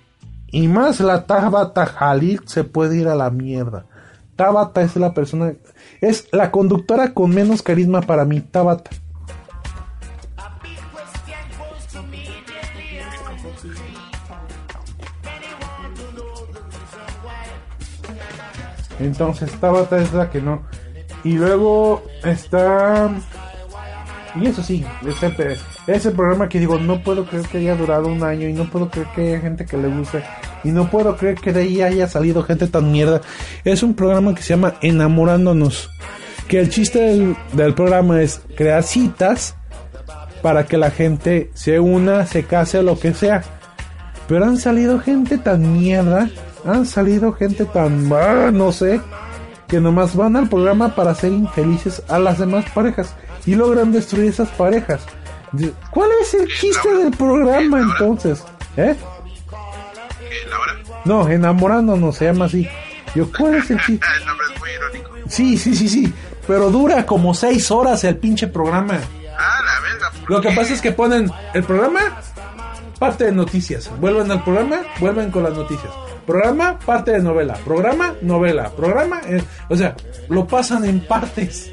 y 0.52 0.68
más 0.68 1.00
la 1.00 1.26
Tabata 1.26 1.86
Jalil, 1.86 2.42
se 2.46 2.64
puede 2.64 2.98
ir 2.98 3.08
a 3.08 3.16
la 3.16 3.30
mierda. 3.30 3.86
Tabata 4.36 4.82
es 4.82 4.96
la 4.96 5.14
persona, 5.14 5.54
es 6.00 6.28
la 6.32 6.52
conductora 6.52 7.14
con 7.14 7.32
menos 7.32 7.62
carisma 7.62 8.02
para 8.02 8.24
mí, 8.24 8.40
Tabata. 8.40 8.92
Entonces 19.00 19.52
Tabata 19.60 19.98
es 19.98 20.14
la 20.14 20.30
que 20.30 20.42
no. 20.42 20.64
Y 21.24 21.34
luego 21.34 22.04
está... 22.24 23.10
Y 24.36 24.46
eso 24.46 24.62
sí, 24.62 24.86
ese, 25.08 25.58
ese 25.88 26.12
programa 26.12 26.48
que 26.48 26.60
digo, 26.60 26.78
no 26.78 27.02
puedo 27.02 27.26
creer 27.26 27.48
que 27.48 27.58
haya 27.58 27.76
durado 27.76 28.08
un 28.08 28.22
año 28.24 28.48
y 28.48 28.54
no 28.54 28.70
puedo 28.70 28.90
creer 28.90 29.08
que 29.16 29.22
haya 29.22 29.40
gente 29.40 29.66
que 29.66 29.78
le 29.78 29.88
guste 29.88 30.24
y 30.64 30.72
no 30.72 30.90
puedo 30.90 31.16
creer 31.16 31.36
que 31.36 31.54
de 31.54 31.62
ahí 31.62 31.82
haya 31.82 32.08
salido 32.08 32.44
gente 32.44 32.68
tan 32.68 32.92
mierda. 32.92 33.22
Es 33.64 33.84
un 33.84 33.94
programa 33.94 34.36
que 34.36 34.42
se 34.42 34.50
llama 34.50 34.76
Enamorándonos. 34.82 35.90
Que 36.48 36.60
el 36.60 36.70
chiste 36.70 37.36
del, 37.54 37.74
programa 37.74 38.22
es 38.22 38.42
crear 38.56 38.84
citas 38.84 39.56
para 40.42 40.66
que 40.66 40.78
la 40.78 40.92
gente 40.92 41.50
se 41.54 41.80
una, 41.80 42.26
se 42.26 42.44
case 42.44 42.82
lo 42.84 43.00
que 43.00 43.14
sea. 43.14 43.44
Pero 44.28 44.46
han 44.46 44.58
salido 44.58 45.00
gente 45.00 45.38
tan 45.38 45.74
mierda, 45.74 46.30
han 46.66 46.86
salido 46.86 47.34
gente 47.34 47.66
tan, 47.66 48.12
ah, 48.14 48.52
no 48.52 48.72
sé, 48.72 49.02
que 49.68 49.80
nomás 49.80 50.16
van 50.16 50.36
al 50.36 50.50
programa 50.50 50.96
para 50.96 51.14
ser 51.14 51.32
infelices 51.32 52.02
a 52.08 52.20
las 52.20 52.40
demás 52.40 52.66
parejas 52.74 53.14
y 53.46 53.56
logran 53.56 53.92
destruir 53.92 54.30
esas 54.30 54.50
parejas. 54.50 55.02
¿Cuál 55.92 56.10
es 56.22 56.34
el 56.34 56.48
chiste 56.48 56.90
del 56.90 57.12
programa 57.12 57.80
entonces? 57.80 58.44
¿Eh? 58.76 58.96
No, 61.06 61.28
enamorándonos 61.30 62.18
se 62.18 62.26
llama 62.26 62.46
así. 62.46 62.68
Yo, 63.16 63.32
¿cuál 63.32 63.56
es 63.56 63.72
el 63.72 63.80
chiste? 63.80 64.06
El 64.20 64.26
nombre 64.26 64.46
es 64.54 64.60
muy 64.60 64.70
irónico. 64.72 65.30
Sí, 65.30 65.58
sí, 65.58 65.76
sí, 65.76 65.88
sí. 65.88 66.14
Pero 66.46 66.70
dura 66.70 67.06
como 67.06 67.34
seis 67.34 67.72
horas 67.72 68.04
el 68.04 68.18
pinche 68.18 68.48
programa. 68.48 69.00
Ah, 69.38 69.60
la 69.66 69.80
verga. 69.82 70.12
¿por 70.12 70.32
Lo 70.32 70.42
que 70.42 70.52
pasa 70.52 70.74
es 70.74 70.82
que 70.82 70.92
ponen 70.92 71.32
el 71.54 71.64
programa, 71.64 72.00
parte 73.00 73.26
de 73.26 73.32
noticias. 73.32 73.90
Vuelven 74.00 74.32
al 74.32 74.44
programa, 74.44 74.82
vuelven 75.00 75.32
con 75.32 75.44
las 75.44 75.54
noticias. 75.54 75.92
Programa, 76.28 76.78
parte 76.78 77.12
de 77.12 77.20
novela. 77.20 77.54
Programa, 77.64 78.14
novela. 78.22 78.70
Programa, 78.70 79.22
eh, 79.26 79.42
o 79.70 79.78
sea, 79.78 79.96
lo 80.28 80.46
pasan 80.46 80.84
en 80.84 81.00
partes. 81.00 81.72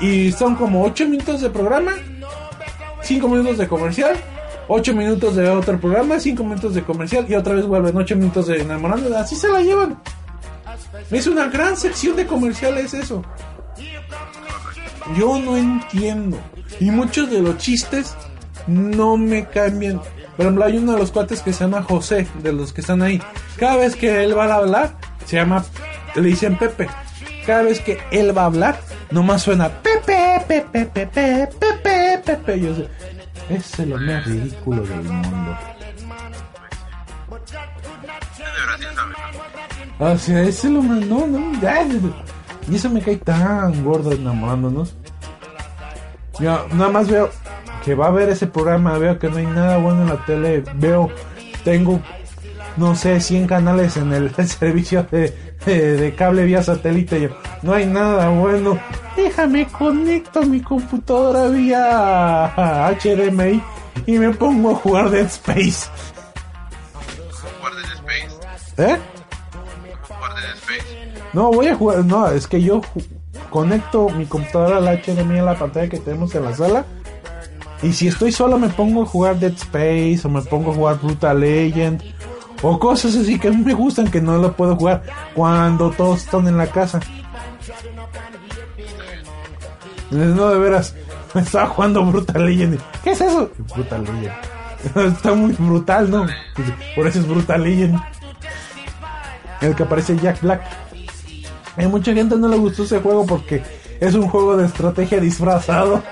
Y 0.00 0.32
son 0.32 0.56
como 0.56 0.82
8 0.82 1.08
minutos 1.08 1.42
de 1.42 1.50
programa, 1.50 1.92
5 3.02 3.28
minutos 3.28 3.58
de 3.58 3.68
comercial, 3.68 4.16
8 4.68 4.94
minutos 4.94 5.36
de 5.36 5.48
otro 5.48 5.78
programa, 5.78 6.18
5 6.18 6.42
minutos 6.42 6.74
de 6.74 6.82
comercial 6.82 7.26
y 7.28 7.34
otra 7.34 7.54
vez 7.54 7.66
vuelven 7.66 7.94
8 7.94 8.16
minutos 8.16 8.46
de 8.46 8.62
enamorando. 8.62 9.14
Así 9.16 9.36
se 9.36 9.48
la 9.48 9.60
llevan. 9.60 10.00
Es 11.10 11.26
una 11.26 11.48
gran 11.48 11.76
sección 11.76 12.16
de 12.16 12.26
comerciales 12.26 12.94
eso. 12.94 13.22
Yo 15.18 15.38
no 15.38 15.56
entiendo. 15.56 16.38
Y 16.80 16.90
muchos 16.90 17.30
de 17.30 17.40
los 17.40 17.58
chistes 17.58 18.14
no 18.66 19.18
me 19.18 19.44
cambian. 19.46 20.00
Por 20.36 20.44
ejemplo, 20.44 20.64
hay 20.64 20.76
uno 20.76 20.92
de 20.92 20.98
los 20.98 21.10
cuates 21.10 21.40
que 21.40 21.52
se 21.52 21.64
llama 21.64 21.82
José, 21.82 22.26
de 22.42 22.52
los 22.52 22.72
que 22.72 22.82
están 22.82 23.00
ahí. 23.02 23.22
Cada 23.56 23.76
vez 23.76 23.96
que 23.96 24.22
él 24.22 24.36
va 24.36 24.44
a 24.44 24.54
hablar, 24.56 24.96
se 25.24 25.36
llama, 25.36 25.64
le 26.14 26.22
dicen 26.22 26.58
Pepe. 26.58 26.88
Cada 27.46 27.62
vez 27.62 27.80
que 27.80 27.98
él 28.10 28.36
va 28.36 28.42
a 28.42 28.46
hablar, 28.46 28.78
nomás 29.10 29.42
suena 29.42 29.68
Pepe, 29.68 30.44
Pepe, 30.46 30.86
Pepe, 30.86 31.48
Pepe, 31.48 32.22
Pepe. 32.24 32.60
Yo 32.60 32.74
sé, 32.74 32.88
ese 33.48 33.82
es 33.82 33.88
lo 33.88 33.96
más 33.98 34.26
ridículo 34.26 34.82
del 34.82 35.02
mundo. 35.04 35.56
O 39.98 40.18
sea, 40.18 40.42
ese 40.42 40.66
es 40.66 40.72
lo 40.72 40.82
más. 40.82 41.00
No, 41.06 41.26
no, 41.26 41.60
ya. 41.60 41.86
Y 42.68 42.74
eso 42.74 42.90
me 42.90 43.00
cae 43.00 43.16
tan 43.16 43.84
gordo 43.84 44.12
enamorándonos. 44.12 44.94
Yo 46.38 46.66
nada 46.72 46.90
más 46.90 47.08
veo 47.08 47.30
que 47.86 47.94
va 47.94 48.08
a 48.08 48.10
ver 48.10 48.28
ese 48.28 48.48
programa. 48.48 48.98
Veo 48.98 49.16
que 49.16 49.30
no 49.30 49.36
hay 49.36 49.46
nada 49.46 49.78
bueno 49.78 50.02
en 50.02 50.08
la 50.08 50.24
tele. 50.26 50.64
Veo, 50.74 51.08
tengo, 51.62 52.00
no 52.76 52.96
sé, 52.96 53.20
100 53.20 53.46
canales 53.46 53.96
en 53.96 54.12
el 54.12 54.34
servicio 54.46 55.06
de, 55.08 55.32
de, 55.64 56.14
cable 56.16 56.44
vía 56.44 56.64
satélite. 56.64 57.20
Yo, 57.20 57.28
no 57.62 57.72
hay 57.72 57.86
nada 57.86 58.28
bueno. 58.30 58.76
Déjame 59.14 59.68
conecto 59.68 60.42
mi 60.42 60.60
computadora 60.60 61.46
vía 61.46 62.52
HDMI 63.00 63.62
y 64.04 64.18
me 64.18 64.30
pongo 64.34 64.72
a 64.72 64.74
jugar 64.74 65.10
Dead 65.10 65.26
Space. 65.26 65.88
¿Eh? 68.78 68.96
No, 71.32 71.52
voy 71.52 71.68
a 71.68 71.76
jugar. 71.76 72.04
No, 72.04 72.28
es 72.28 72.48
que 72.48 72.60
yo 72.60 72.80
conecto 73.48 74.08
mi 74.08 74.26
computadora 74.26 74.78
al 74.78 75.02
HDMI 75.02 75.38
a 75.38 75.42
la 75.44 75.54
pantalla 75.56 75.88
que 75.88 76.00
tenemos 76.00 76.34
en 76.34 76.44
la 76.44 76.52
sala. 76.52 76.84
Y 77.82 77.92
si 77.92 78.08
estoy 78.08 78.32
solo, 78.32 78.58
me 78.58 78.68
pongo 78.68 79.02
a 79.02 79.06
jugar 79.06 79.38
Dead 79.38 79.52
Space 79.52 80.20
o 80.24 80.30
me 80.30 80.42
pongo 80.42 80.72
a 80.72 80.74
jugar 80.74 80.98
Brutal 81.00 81.40
Legend 81.40 82.02
o 82.62 82.78
cosas 82.78 83.14
así 83.16 83.38
que 83.38 83.48
a 83.48 83.50
mí 83.50 83.62
me 83.62 83.74
gustan 83.74 84.10
que 84.10 84.20
no 84.20 84.38
lo 84.38 84.52
puedo 84.54 84.76
jugar 84.76 85.02
cuando 85.34 85.90
todos 85.90 86.22
están 86.22 86.48
en 86.48 86.56
la 86.56 86.66
casa. 86.66 87.00
No, 90.10 90.50
de 90.50 90.58
veras, 90.58 90.94
me 91.34 91.42
estaba 91.42 91.66
jugando 91.66 92.04
Brutal 92.04 92.46
Legend. 92.46 92.80
¿Qué 93.04 93.10
es 93.10 93.20
eso? 93.20 93.50
Brutal 93.74 94.04
Legend. 94.04 94.56
Está 95.16 95.34
muy 95.34 95.52
brutal, 95.52 96.10
¿no? 96.10 96.26
Por 96.94 97.06
eso 97.06 97.18
es 97.18 97.26
Brutal 97.26 97.62
Legend. 97.62 98.00
En 99.60 99.68
el 99.68 99.74
que 99.74 99.82
aparece 99.82 100.16
Jack 100.16 100.40
Black. 100.42 100.62
A 101.76 101.88
mucha 101.88 102.12
gente 102.14 102.36
no 102.36 102.48
le 102.48 102.56
gustó 102.56 102.84
ese 102.84 103.00
juego 103.00 103.26
porque 103.26 103.62
es 104.00 104.14
un 104.14 104.28
juego 104.28 104.56
de 104.56 104.66
estrategia 104.66 105.20
disfrazado. 105.20 106.02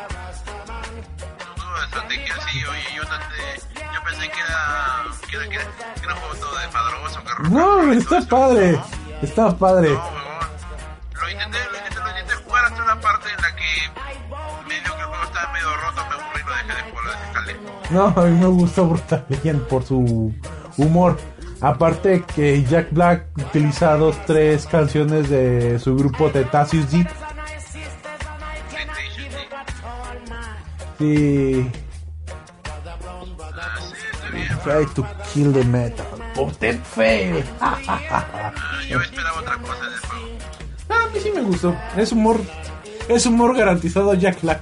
No, 7.51 7.93
está 7.93 8.21
padre. 8.23 8.81
Está 9.23 9.57
padre. 9.57 9.91
No, 9.91 9.95
huevón. 9.97 10.25
Lo 11.15 11.31
intenté, 11.31 11.59
lo 11.71 11.77
intenté, 11.79 12.01
lo 12.01 12.09
intenté 12.11 12.35
jugar 12.45 12.65
hasta 12.65 12.83
una 12.83 13.01
parte 13.01 13.29
en 13.31 13.43
la 13.43 13.57
que 13.57 13.65
medio 14.69 14.95
que 14.95 15.01
el 15.01 15.07
juego 15.07 15.25
estaba 15.25 15.53
medio 15.53 15.77
roto, 15.77 16.03
me 16.09 16.15
aburrí 16.15 16.41
y 16.41 16.45
lo 16.47 16.55
dejé 16.55 16.75
de 16.75 16.91
jugar, 16.91 17.05
lo 17.05 17.11
desinstalé. 17.13 17.57
No, 17.91 18.05
a 18.17 18.25
mí 18.25 18.39
me 18.39 18.47
gustó 18.47 18.97
Legend 19.29 19.63
por 19.67 19.85
su 19.85 20.35
humor. 20.77 21.19
Aparte 21.61 22.25
que 22.35 22.63
Jack 22.65 22.93
Black 22.93 23.27
utiliza 23.39 23.97
dos, 23.97 24.17
tres 24.27 24.67
canciones 24.67 25.31
de 25.31 25.79
su 25.79 25.97
grupo 25.97 26.31
Tetacious 26.31 26.91
D. 26.91 27.07
PlayStation, 27.07 27.91
sí. 30.99 31.71
Ah, 33.57 33.79
sí, 33.81 33.97
está 34.13 34.31
bien. 34.31 34.59
Try 34.63 34.87
to 34.95 35.07
kill 35.33 35.53
the 35.53 35.65
metal. 35.65 36.14
Potent 36.35 36.83
fail. 36.85 37.45
Ah, 37.61 38.53
yo 38.89 39.01
esperaba 39.01 39.41
otra 39.41 39.57
cosa 39.59 39.91
del 39.91 40.01
juego. 40.01 40.29
Ah, 40.89 41.05
a 41.05 41.09
mí 41.11 41.21
sí 41.21 41.31
me 41.35 41.43
gustó. 41.43 41.77
Es 41.97 42.13
humor. 42.13 42.41
Es 43.09 43.27
humor 43.27 43.57
garantizado 43.57 44.15
Jack 44.15 44.41
Black. 44.43 44.61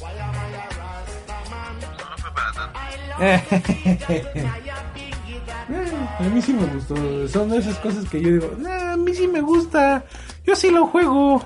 No, 0.00 0.06
no 2.10 2.16
fue 2.18 2.30
para 2.32 2.52
tanto. 2.52 2.78
A 6.18 6.22
mí 6.24 6.42
sí 6.42 6.52
me 6.52 6.66
gustó. 6.66 7.28
Son 7.28 7.48
de 7.50 7.58
esas 7.58 7.78
cosas 7.78 8.04
que 8.08 8.20
yo 8.20 8.30
digo, 8.30 8.52
"Nah, 8.58 8.92
a 8.92 8.96
mí 8.96 9.14
sí 9.14 9.28
me 9.28 9.40
gusta. 9.40 10.04
Yo 10.44 10.56
sí 10.56 10.70
lo 10.70 10.86
juego. 10.86 11.44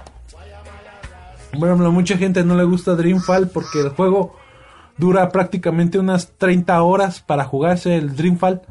A 1.52 1.56
mucha 1.90 2.16
gente 2.16 2.42
no 2.42 2.56
le 2.56 2.64
gusta 2.64 2.94
Dreamfall 2.96 3.48
porque 3.48 3.80
el 3.80 3.90
juego 3.90 4.36
dura 4.98 5.30
prácticamente 5.30 5.98
unas 5.98 6.36
30 6.38 6.82
horas 6.82 7.20
para 7.20 7.44
jugarse 7.44 7.96
el 7.96 8.16
Dreamfall. 8.16 8.62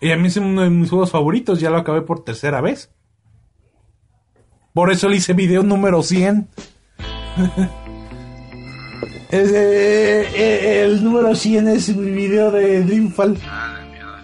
Y 0.00 0.10
a 0.10 0.16
mí 0.16 0.28
es 0.28 0.36
uno 0.36 0.62
de 0.62 0.70
mis 0.70 0.90
juegos 0.90 1.10
favoritos, 1.10 1.60
ya 1.60 1.70
lo 1.70 1.78
acabé 1.78 2.02
por 2.02 2.24
tercera 2.24 2.60
vez. 2.60 2.90
Por 4.72 4.90
eso 4.90 5.08
le 5.08 5.16
hice 5.16 5.32
video 5.32 5.62
número 5.62 6.02
100. 6.02 6.48
Es, 9.30 9.50
eh, 9.50 10.28
eh, 10.32 10.84
el 10.84 11.02
número 11.02 11.34
100 11.34 11.66
es 11.66 11.96
mi 11.96 12.12
video 12.12 12.52
de 12.52 12.84
Dreamfall. 12.84 13.36
Ah, 13.44 13.80
la 13.80 13.84
mierda. 13.90 14.22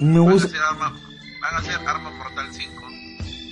Me 0.00 0.18
gusta. 0.18 0.56
van 0.78 1.54
a 1.54 1.58
hacer 1.58 1.74
arma 1.86 2.10
mortal 2.10 2.46
5. 2.50 2.79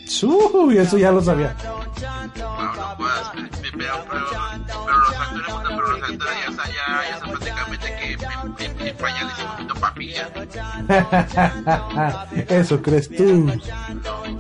Eso 0.09 0.97
ya 0.97 1.13
lo 1.13 1.21
sabía. 1.21 1.55
No 1.63 2.97
puedas, 2.97 3.31
pero, 3.77 4.05
pero, 4.11 4.21
los 4.21 5.15
actores, 5.15 5.47
puta, 5.47 5.69
pero 5.69 5.93
los 5.93 6.03
actores 6.03 6.37
ya 6.43 6.51
están, 6.51 6.67
ya, 6.67 6.87
ya 7.09 7.15
están 7.15 7.31
prácticamente 7.31 7.87
que 7.97 8.13
en, 8.13 8.21
en, 8.59 8.87
en 8.89 8.97
pañales 8.97 9.35
y 9.39 9.43
comiendo 9.47 9.75
papilla. 9.75 10.31
Eso 12.49 12.83
crees 12.83 13.09
tú. 13.09 13.25
No, 13.25 13.53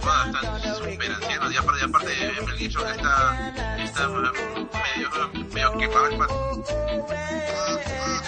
jodas, 0.00 0.26
están 0.28 0.74
súper 0.74 1.12
ancianos. 1.12 1.52
Y 1.52 1.57
aparte, 1.57 1.81
y 1.81 1.85
aparte 1.85 2.12
Mel 2.46 2.57
Gibson 2.57 2.88
está, 2.88 3.76
está 3.85 4.09
medio, 4.09 5.09
medio 5.52 5.78
quemado 5.78 6.07
el 6.07 6.16
pato. 6.16 6.64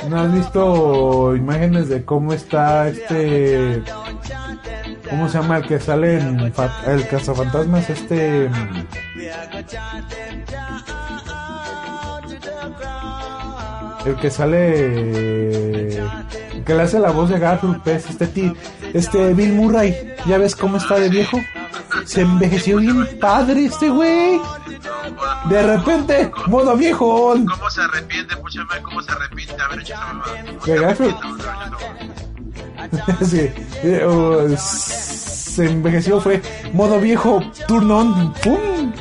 ¿No 0.09 0.21
has 0.21 0.33
visto 0.35 1.37
imágenes 1.37 1.89
de 1.89 2.05
cómo 2.05 2.33
está 2.33 2.89
este... 2.89 3.83
¿Cómo 5.11 5.29
se 5.29 5.39
llama 5.39 5.59
el 5.59 5.67
que 5.67 5.81
sale 5.81 6.21
en 6.21 6.41
el 6.41 7.09
cazafantasmas? 7.09 7.91
Este... 7.91 8.49
mm, 8.49 8.87
El 14.07 14.17
que 14.17 14.31
sale... 14.31 15.99
El 15.99 16.65
que 16.65 16.75
le 16.75 16.83
hace 16.83 16.99
la 16.99 17.11
voz 17.11 17.29
de 17.31 17.39
Garfield, 17.39 17.83
pues, 17.83 18.09
este 18.09 18.27
ti, 18.27 18.53
este 18.95 19.35
Bill 19.35 19.53
Murray. 19.53 20.15
¿Ya 20.27 20.39
ves 20.39 20.57
cómo 20.57 20.79
está 20.79 20.99
de 20.99 21.09
viejo? 21.09 21.39
Se 22.05 22.23
envejeció 22.23 22.79
bien 22.79 23.07
padre 23.21 23.67
este 23.67 23.91
güey. 23.91 24.41
De 25.49 25.63
repente, 25.63 26.31
modo 26.47 26.77
viejo. 26.77 27.35
¿Cómo 27.35 27.71
se 27.71 27.83
arrepiente? 27.83 28.37
Pucha 28.37 28.61
¿cómo 28.83 29.03
se 29.03 29.13
arrepiente 29.13 29.55
hecho 29.81 29.95
esa 29.95 30.13
mamada? 30.13 30.35
¿De 30.65 30.79
Garfield? 30.79 31.17
Sí. 33.25 33.51
Eh, 33.83 34.05
oh, 34.05 34.49
se 34.57 35.67
envejeció, 35.67 36.21
fue 36.21 36.41
modo 36.73 37.01
viejo, 37.01 37.43
turn 37.67 37.91
on, 37.91 38.33
¡pum! 38.35 38.93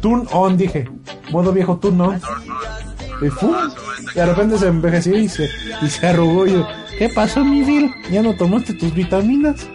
Turn 0.00 0.26
on, 0.32 0.56
dije. 0.56 0.88
Modo 1.30 1.52
viejo, 1.52 1.76
turn 1.78 2.00
on. 2.00 2.20
Y 3.20 3.30
¡pum! 3.30 3.54
De 4.14 4.26
repente 4.26 4.58
se 4.58 4.68
envejeció 4.68 5.18
y 5.18 5.28
se, 5.28 5.48
y 5.82 5.88
se 5.88 6.06
arrugó. 6.06 6.46
Y 6.46 6.52
yo, 6.52 6.66
¿qué 6.98 7.08
pasó, 7.08 7.44
mi 7.44 7.62
Bill? 7.62 7.92
¿Ya 8.10 8.22
no 8.22 8.34
tomaste 8.34 8.74
tus 8.74 8.94
vitaminas? 8.94 9.66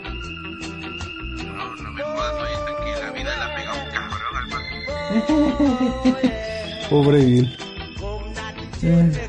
No, 6.91 7.03
no 7.03 7.11
me 8.81 9.28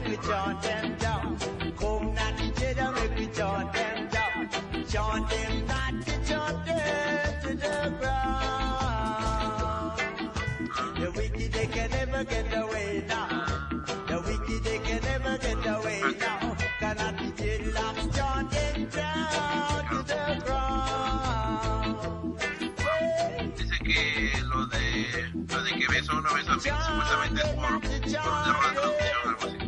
supuestamente 27.11 27.41
es 27.41 27.49
por, 27.49 27.81
por 27.81 28.31
un 28.31 28.45
error 28.45 28.65
de 28.65 28.73
traducción 28.73 29.15
o 29.15 29.29
algo 29.29 29.43
así. 29.47 29.59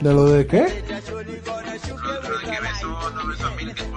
¿De 0.00 0.12
lo 0.12 0.24
de 0.26 0.46
qué? 0.46 0.60
Lo, 0.60 0.66
lo 1.10 1.18
de 1.18 1.26
que 1.26 1.40
no 1.40 1.62
a 1.62 1.74
es 1.74 1.82
por 2.82 2.92
un 2.92 2.98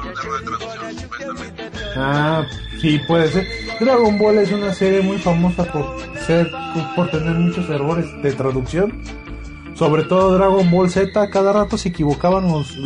error 0.07 0.29
de 0.29 0.37
traducción 0.45 0.99
supuestamente. 0.99 1.63
Ah, 1.95 2.45
sí, 2.81 2.99
puede 3.07 3.27
ser. 3.29 3.47
Dragon 3.79 4.17
Ball 4.17 4.37
es 4.37 4.51
una 4.51 4.73
serie 4.73 5.01
muy 5.01 5.17
famosa 5.17 5.63
por 5.65 5.97
ser, 6.25 6.49
por 6.95 7.09
tener 7.09 7.33
muchos 7.33 7.69
errores 7.69 8.05
de 8.21 8.31
traducción. 8.33 9.03
Sobre 9.75 10.03
todo 10.03 10.37
Dragon 10.37 10.71
Ball 10.71 10.89
Z, 10.89 11.29
cada 11.31 11.51
rato 11.51 11.77
se 11.77 11.89
equivocaban 11.89 12.49
los, 12.49 12.77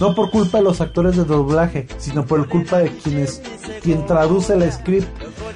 no 0.00 0.14
por 0.14 0.30
culpa 0.30 0.58
de 0.58 0.64
los 0.64 0.80
actores 0.80 1.16
de 1.16 1.24
doblaje, 1.24 1.86
sino 1.98 2.24
por 2.24 2.48
culpa 2.48 2.78
de 2.78 2.90
quienes, 2.90 3.42
quien 3.82 4.06
traduce 4.06 4.54
el 4.54 4.70
script. 4.72 5.08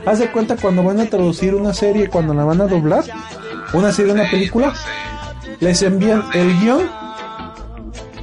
Haz 0.04 0.18
de 0.18 0.30
cuenta 0.30 0.56
cuando 0.56 0.82
van 0.82 1.00
a 1.00 1.08
traducir 1.08 1.54
una 1.54 1.72
serie, 1.72 2.08
cuando 2.08 2.34
la 2.34 2.44
van 2.44 2.60
a 2.60 2.66
doblar, 2.66 3.04
una 3.74 3.92
serie, 3.92 4.12
una 4.12 4.30
película, 4.30 4.72
les 5.60 5.82
envían 5.82 6.24
el 6.34 6.58
guion, 6.60 6.88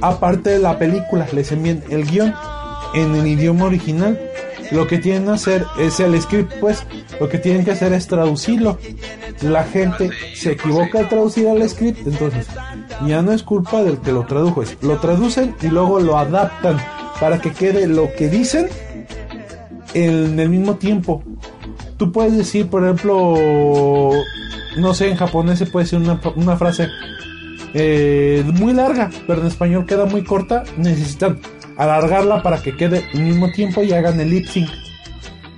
aparte 0.00 0.50
de 0.50 0.58
la 0.58 0.78
película, 0.78 1.26
les 1.32 1.50
envían 1.52 1.82
el 1.90 2.06
guion 2.06 2.34
en 2.94 3.14
el 3.14 3.26
idioma 3.26 3.66
original. 3.66 4.18
Lo 4.70 4.86
que 4.86 4.98
tienen 4.98 5.24
que 5.24 5.30
hacer 5.30 5.66
es 5.78 5.98
el 5.98 6.20
script, 6.20 6.52
pues, 6.60 6.84
lo 7.18 7.28
que 7.28 7.38
tienen 7.38 7.64
que 7.64 7.72
hacer 7.72 7.92
es 7.92 8.06
traducirlo. 8.06 8.78
La 9.42 9.64
gente 9.64 10.10
se 10.34 10.52
equivoca 10.52 11.00
al 11.00 11.08
traducir 11.08 11.46
el 11.48 11.68
script, 11.68 12.06
entonces 12.06 12.46
ya 13.06 13.22
no 13.22 13.32
es 13.32 13.42
culpa 13.42 13.82
del 13.82 13.98
que 13.98 14.12
lo 14.12 14.26
tradujo, 14.26 14.62
es 14.62 14.76
lo 14.82 14.98
traducen 14.98 15.56
y 15.60 15.68
luego 15.68 15.98
lo 15.98 16.18
adaptan 16.18 16.78
para 17.18 17.40
que 17.40 17.52
quede 17.52 17.86
lo 17.86 18.12
que 18.12 18.28
dicen 18.28 18.68
en 19.94 20.38
el 20.38 20.48
mismo 20.48 20.76
tiempo. 20.76 21.22
Tú 21.96 22.12
puedes 22.12 22.36
decir, 22.36 22.68
por 22.68 22.84
ejemplo, 22.84 23.34
no 24.76 24.94
sé, 24.94 25.08
en 25.08 25.16
japonés 25.16 25.58
se 25.58 25.66
puede 25.66 25.84
decir 25.84 25.98
una, 25.98 26.20
una 26.36 26.56
frase 26.56 26.88
eh, 27.74 28.42
muy 28.54 28.72
larga, 28.72 29.10
pero 29.26 29.40
en 29.40 29.46
español 29.46 29.86
queda 29.86 30.06
muy 30.06 30.24
corta. 30.24 30.64
Necesitan 30.76 31.40
alargarla 31.76 32.42
para 32.42 32.62
que 32.62 32.76
quede 32.76 33.08
al 33.14 33.20
mismo 33.20 33.50
tiempo 33.52 33.82
y 33.82 33.92
hagan 33.92 34.20
el 34.20 34.30
lip 34.30 34.46
sync. 34.46 34.70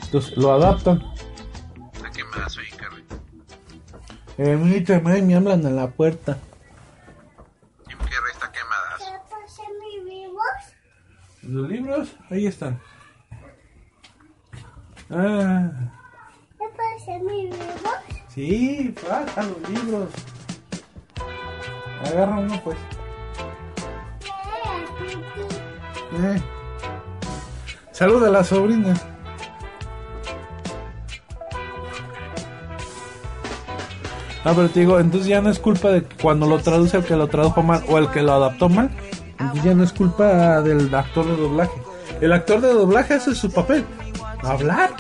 Entonces 0.05 0.37
lo 0.37 0.53
adaptan. 0.53 1.03
Soy 2.49 2.65
Carrie. 2.71 3.05
Eh, 4.39 4.57
mira, 4.57 5.01
madre, 5.01 5.23
me 5.23 5.35
hablan 5.35 5.65
a 5.67 5.71
la 5.71 5.91
puerta. 5.91 6.39
Jim 7.89 7.99
Carrey 7.99 8.33
está 8.33 8.53
quemada. 8.53 9.21
¿Los 11.43 11.69
libros? 11.69 12.17
Ahí 12.31 12.47
están. 12.47 12.81
Ah, 15.11 15.71
sí, 18.35 18.95
faltan 18.97 19.49
los 19.49 19.71
libros. 19.71 20.09
Agarra 22.05 22.39
uno, 22.39 22.61
pues. 22.65 22.79
Eh. 26.15 26.43
Saluda 27.93 28.29
a 28.29 28.31
la 28.31 28.45
sobrina. 28.45 28.95
Ah, 34.45 34.53
pero 34.57 34.69
te 34.69 34.81
digo, 34.81 34.99
entonces 34.99 35.29
ya 35.29 35.41
no 35.41 35.51
es 35.51 35.61
culpa 35.61 35.91
de 35.91 36.03
cuando 36.03 36.47
lo 36.47 36.59
traduce 36.59 36.97
el 36.97 37.05
que 37.05 37.15
lo 37.15 37.29
tradujo 37.29 37.63
mal 37.63 37.85
o 37.89 37.99
el 37.99 38.09
que 38.11 38.23
lo 38.23 38.33
adaptó 38.33 38.69
mal. 38.69 38.91
Entonces 39.39 39.63
ya 39.63 39.75
no 39.75 39.85
es 39.85 39.93
culpa 39.93 40.61
del 40.63 40.93
actor 40.93 41.27
de 41.27 41.37
doblaje. 41.37 41.81
El 42.21 42.33
actor 42.33 42.61
de 42.61 42.73
doblaje 42.73 43.15
hace 43.15 43.35
su 43.35 43.53
papel. 43.53 43.85
Hablar. 44.43 44.91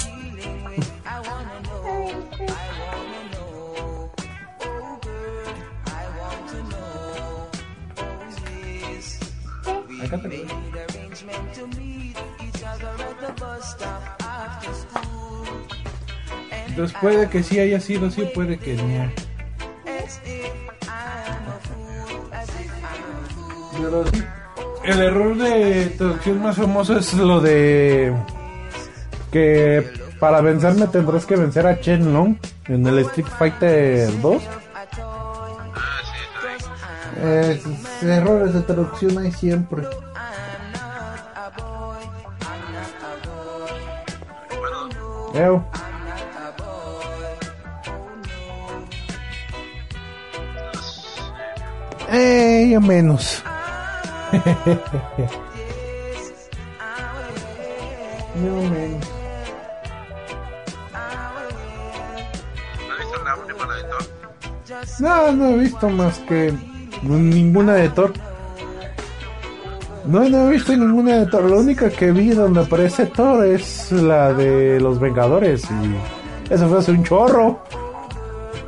Lo- 10.16 10.28
Entonces 16.68 16.96
puede 17.00 17.28
que 17.28 17.42
sí 17.42 17.58
haya 17.58 17.80
sido 17.80 18.06
así, 18.06 18.22
puede 18.34 18.58
que 18.58 18.74
no. 18.74 19.10
Pero 23.76 24.04
el 24.84 25.00
error 25.02 25.36
de 25.36 25.86
traducción 25.98 26.42
más 26.42 26.56
famoso 26.56 26.96
es 26.98 27.12
lo 27.14 27.40
de 27.40 28.12
que 29.30 29.84
para 30.18 30.40
vencerme 30.40 30.86
tendrás 30.86 31.26
que 31.26 31.36
vencer 31.36 31.66
a 31.66 31.80
Chen 31.80 32.12
Long 32.12 32.36
en 32.68 32.86
el 32.86 32.98
Street 33.00 33.26
Fighter 33.38 34.20
2. 34.20 34.42
Eh, 37.24 37.62
errores 38.02 38.52
de 38.52 38.62
traducción 38.62 39.16
hay 39.18 39.30
siempre. 39.30 39.86
Bueno. 45.32 45.64
Eh, 52.10 52.76
menos. 52.80 53.42
no 58.34 58.62
menos. 58.68 59.08
No, 64.98 65.32
no 65.32 65.46
he 65.50 65.56
visto 65.58 65.88
más 65.88 66.18
que 66.20 66.71
ninguna 67.02 67.74
de 67.74 67.88
Thor. 67.90 68.12
No, 70.04 70.28
no 70.28 70.48
he 70.48 70.50
visto 70.50 70.76
ninguna 70.76 71.18
de 71.18 71.26
Thor. 71.26 71.48
La 71.50 71.56
única 71.56 71.90
que 71.90 72.10
vi 72.12 72.30
donde 72.30 72.60
aparece 72.60 73.06
Thor 73.06 73.44
es 73.44 73.92
la 73.92 74.32
de 74.32 74.80
los 74.80 74.98
Vengadores. 74.98 75.64
Y 75.70 76.52
eso 76.52 76.68
fue 76.68 76.78
hace 76.78 76.90
un 76.92 77.04
chorro. 77.04 77.62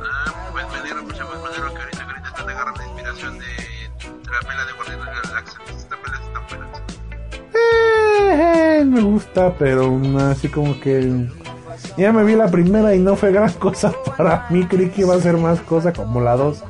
Ah, 0.01 0.49
pues 0.53 0.65
me 0.71 0.79
alegro, 0.79 1.03
mucho 1.03 1.25
más 1.25 1.41
me 1.41 1.47
alegro 1.47 1.73
que 1.73 1.81
ahorita, 1.81 1.97
que 1.97 2.03
ahorita 2.03 2.27
están 2.29 2.49
agarrando 2.49 2.83
inspiración 2.83 3.39
de, 3.39 3.45
de 3.45 4.31
la 4.31 4.39
pela 4.47 4.65
de 4.65 4.73
Guardianes 4.73 5.05
de 5.05 5.11
la 5.13 5.21
Galaxia. 5.21 5.59
Esta 5.77 5.95
pela 5.97 6.17
está 6.25 6.39
buena. 6.49 6.67
Eh, 7.53 8.79
eh, 8.79 8.85
me 8.85 9.01
gusta, 9.01 9.53
pero 9.57 10.01
así 10.29 10.47
como 10.47 10.79
que 10.79 11.27
ya 11.97 12.11
me 12.11 12.23
vi 12.23 12.35
la 12.35 12.47
primera 12.47 12.95
y 12.95 12.99
no 12.99 13.15
fue 13.15 13.31
gran 13.31 13.51
cosa 13.59 13.93
para 14.17 14.47
mí. 14.49 14.65
Creí 14.65 14.89
que 14.89 15.01
iba 15.01 15.15
a 15.15 15.19
ser 15.19 15.37
más 15.37 15.59
cosa 15.61 15.91
como 15.93 16.21
la 16.21 16.35
2. 16.35 16.63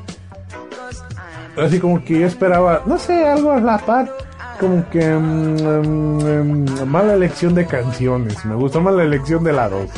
Así 1.56 1.80
como 1.80 2.04
que 2.04 2.20
yo 2.20 2.26
esperaba, 2.26 2.82
no 2.84 2.98
sé, 2.98 3.26
algo 3.26 3.52
a 3.52 3.60
la 3.60 3.78
par. 3.78 4.12
Como 4.60 4.88
que 4.90 5.06
mm, 5.06 5.56
mm, 5.62 6.82
mm, 6.82 6.86
mala 6.86 7.14
elección 7.14 7.54
de 7.54 7.66
canciones. 7.66 8.44
Me 8.44 8.54
gustó 8.54 8.80
más 8.80 8.94
la 8.94 9.04
elección 9.04 9.42
de 9.42 9.52
la 9.52 9.68
2. 9.68 9.90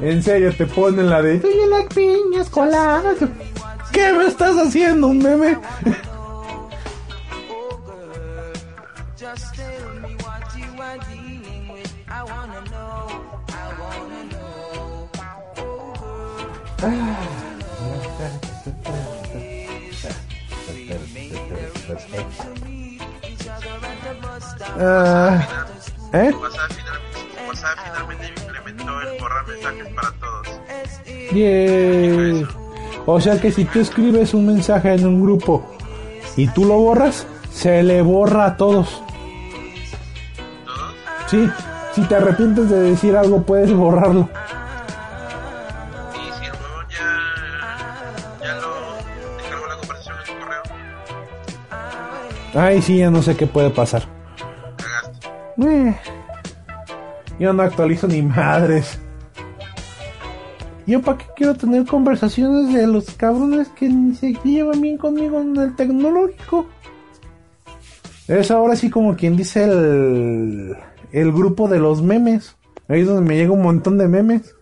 En 0.00 0.22
serio, 0.22 0.52
te 0.56 0.66
ponen 0.66 1.10
la 1.10 1.22
de. 1.22 1.40
Oye, 1.44 1.66
las 1.68 1.84
piñas 1.92 2.48
coladas. 2.50 3.16
¿Qué 3.92 4.12
me 4.12 4.26
estás 4.26 4.56
haciendo, 4.56 5.08
un 5.08 5.18
meme? 5.18 5.58
Ah, 16.80 17.18
¿Eh? 24.80 26.30
WhatsApp, 26.40 26.70
final- 26.72 27.48
WhatsApp 27.48 27.78
finalmente 27.84 28.26
implementó 28.40 29.00
el 29.00 29.20
borrar 29.20 29.46
mensajes 29.46 29.88
para 29.94 30.10
todos. 30.12 30.60
Yay. 31.32 32.46
O 33.06 33.20
sea 33.20 33.40
que 33.40 33.50
si 33.52 33.64
tú 33.64 33.80
escribes 33.80 34.34
un 34.34 34.46
mensaje 34.46 34.94
en 34.94 35.06
un 35.06 35.22
grupo 35.22 35.64
y 36.36 36.46
tú 36.48 36.64
lo 36.64 36.76
borras, 36.78 37.26
se 37.52 37.82
le 37.82 38.02
borra 38.02 38.46
a 38.46 38.56
todos. 38.56 39.02
¿Todos? 40.64 40.94
Sí, 41.26 41.48
si 41.94 42.02
te 42.02 42.14
arrepientes 42.16 42.70
de 42.70 42.78
decir 42.80 43.16
algo, 43.16 43.42
puedes 43.42 43.72
borrarlo. 43.72 44.28
Y 46.14 46.18
si 46.38 46.44
el 46.46 46.52
huevón 46.52 46.86
ya, 46.90 48.46
ya 48.46 48.54
lo 48.56 48.94
descargó 49.38 49.66
la 49.66 49.76
conversación 49.76 50.16
en 50.20 50.26
su 50.26 50.32
correo, 50.38 50.62
Ay, 52.54 52.82
sí, 52.82 52.98
ya 52.98 53.10
no 53.10 53.22
sé 53.22 53.36
qué 53.36 53.46
puede 53.46 53.70
pasar. 53.70 54.02
Eh, 55.60 55.96
yo 57.38 57.52
no 57.52 57.62
actualizo 57.62 58.06
ni 58.06 58.22
madres. 58.22 58.98
¿Yo 60.86 61.02
para 61.02 61.18
qué 61.18 61.26
quiero 61.36 61.54
tener 61.54 61.84
conversaciones 61.84 62.72
de 62.72 62.86
los 62.86 63.10
cabrones 63.10 63.68
que 63.68 63.88
ni 63.88 64.14
se 64.14 64.32
llevan 64.42 64.80
bien 64.80 64.96
conmigo 64.96 65.40
en 65.40 65.56
el 65.56 65.76
tecnológico? 65.76 66.66
Es 68.26 68.50
ahora 68.50 68.74
sí 68.74 68.88
como 68.88 69.14
quien 69.14 69.36
dice 69.36 69.64
el, 69.64 70.76
el 71.12 71.32
grupo 71.32 71.68
de 71.68 71.78
los 71.78 72.02
memes. 72.02 72.56
Ahí 72.88 73.02
es 73.02 73.06
donde 73.06 73.28
me 73.28 73.36
llega 73.36 73.52
un 73.52 73.62
montón 73.62 73.98
de 73.98 74.08
memes. 74.08 74.54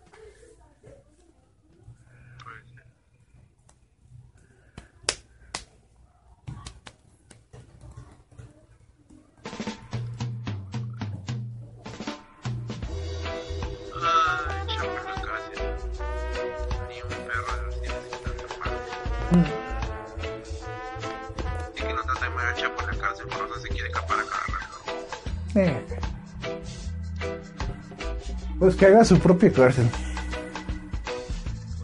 Pues 28.66 28.74
que 28.74 28.86
haga 28.86 29.04
su 29.04 29.16
propia 29.20 29.52
cárcel. 29.52 29.88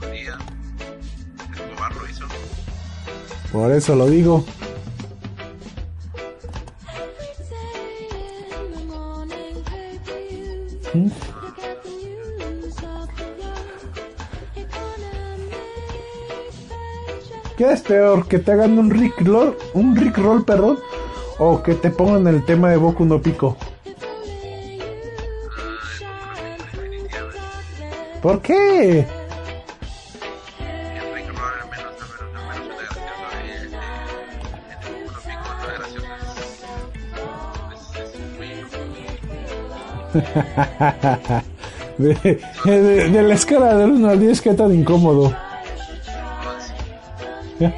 Un 0.03 0.11
día, 0.11 0.37
Escobar 1.53 1.95
lo 1.95 2.09
hizo. 2.09 2.24
Por 3.53 3.70
eso 3.70 3.95
lo 3.95 4.09
digo. 4.09 4.45
¿Mm? 10.93 11.07
¿Qué 17.57 17.72
es 17.72 17.80
peor? 17.83 18.26
¿Que 18.26 18.41
te 18.41 18.51
hagan 18.51 18.76
un 18.76 18.91
Rick 18.91 19.20
Roll, 19.20 19.57
un 19.74 19.95
Rick 19.95 20.18
Roll, 20.18 20.45
perdón? 20.45 20.80
¿O 21.39 21.62
que 21.62 21.74
te 21.74 21.91
pongan 21.91 22.26
el 22.26 22.45
tema 22.45 22.70
de 22.70 22.76
Boku 22.76 23.05
no 23.05 23.22
Pico? 23.22 23.57
Muy 28.23 29.05
De, 41.99 42.14
de- 42.64 43.11
de 43.11 43.23
la 43.23 43.35
escala 43.35 43.77
del 43.77 43.91
1 43.93 44.09
al 44.09 44.20
10, 44.20 44.41
¿qué 44.41 44.55
tan 44.55 44.73
incómodo? 44.75 45.33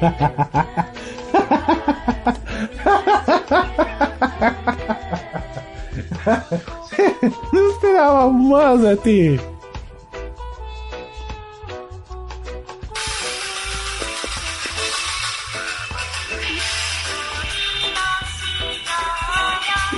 No 7.51 7.69
esperaba 7.71 8.29
más 8.29 8.81
de 8.81 8.95
ti. 8.97 9.39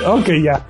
Ok, 0.08 0.30
ya. 0.42 0.66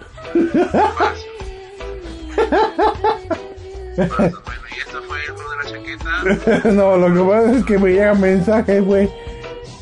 Bueno, 3.95 4.33
y 4.75 4.79
esto 4.79 5.01
fue 5.07 5.17
el 5.25 5.33
mundo 5.33 5.49
de 5.51 5.57
la 5.57 5.63
chaqueta. 5.69 6.71
No, 6.71 6.97
lo 6.97 7.13
que 7.13 7.21
pasa 7.29 7.51
es 7.57 7.65
que 7.65 7.77
me 7.77 7.89
llegan 7.91 8.19
mensajes, 8.19 8.83
güey. 8.83 9.09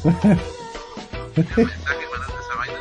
mensaje 0.03 0.35
vaina. 2.57 2.79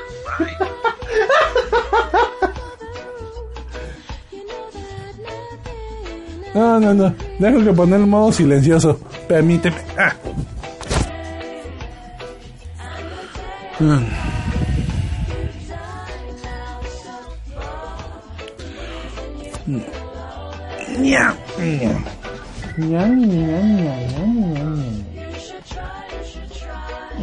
No, 6.55 6.81
no, 6.81 6.95
no. 6.95 7.15
Dejo 7.39 7.65
que 7.65 7.73
poner 7.73 8.01
el 8.01 8.07
modo 8.07 8.33
silencioso. 8.33 8.99
Permíteme. 9.29 9.77
Ah. 9.97 10.13
Mm. 13.81 14.34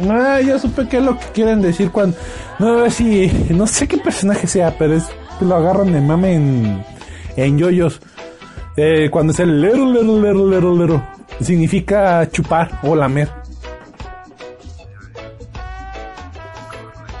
Ah, 0.08 0.40
ya 0.40 0.58
supe 0.58 0.88
qué 0.88 0.98
es 0.98 1.04
lo 1.04 1.18
que 1.18 1.26
quieren 1.34 1.62
decir 1.62 1.90
cuando... 1.90 2.16
No 2.58 2.84
sé 2.84 2.90
si... 2.90 3.52
No 3.54 3.66
sé 3.66 3.86
qué 3.86 3.98
personaje 3.98 4.46
sea, 4.46 4.76
pero 4.76 4.94
es... 4.94 5.04
Lo 5.40 5.56
agarran 5.56 5.92
de 5.92 6.00
mame 6.00 6.34
en... 6.34 6.84
En 7.36 7.58
yoyos. 7.58 8.00
Eh, 8.76 9.08
cuando 9.10 9.32
es 9.32 9.40
el 9.40 9.60
lero, 9.60 9.90
lero, 9.90 10.20
lero, 10.20 10.46
lero, 10.48 10.76
lero. 10.76 11.02
Significa 11.40 12.28
chupar 12.30 12.80
o 12.82 12.94
lamer. 12.94 13.28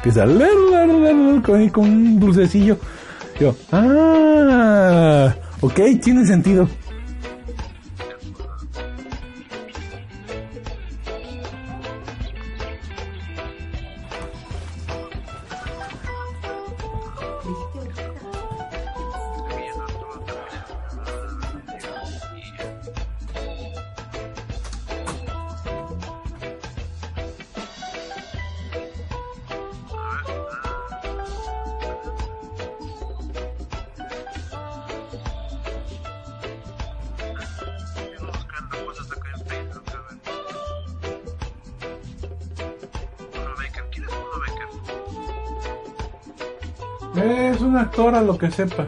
Que 0.02 0.08
el 0.08 0.38
lero, 0.38 0.70
lero, 0.70 1.00
lero, 1.00 1.42
con, 1.42 1.68
con 1.68 1.84
un 1.84 2.20
dulcecillo. 2.20 2.76
Yo, 3.38 3.54
ah, 3.70 4.32
Ah, 5.24 5.34
ok, 5.60 5.80
tiene 6.02 6.26
sentido. 6.26 6.68
Es 47.16 47.60
un 47.60 47.76
actor 47.76 48.14
a 48.14 48.22
lo 48.22 48.38
que 48.38 48.50
sepa. 48.50 48.86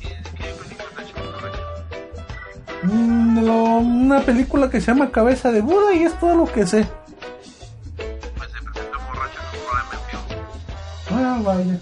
¿Y 0.00 0.08
de 0.08 0.16
qué? 0.36 0.54
Mm, 2.86 3.44
lo- 3.44 3.76
una 3.78 4.20
película 4.20 4.70
que 4.70 4.80
se 4.80 4.86
llama 4.92 5.10
Cabeza 5.10 5.50
de 5.52 5.60
Buda 5.60 5.92
y 5.94 6.04
es 6.04 6.18
todo 6.18 6.34
lo 6.36 6.46
que 6.52 6.66
sé. 6.66 6.86
Pues 8.36 8.50
se 8.50 8.62
presentó 8.62 8.98
borracho 9.06 9.40
en 9.40 9.46
un 9.46 9.52
vivo. 10.06 10.22
Ah, 11.10 11.40
vaya. 11.44 11.78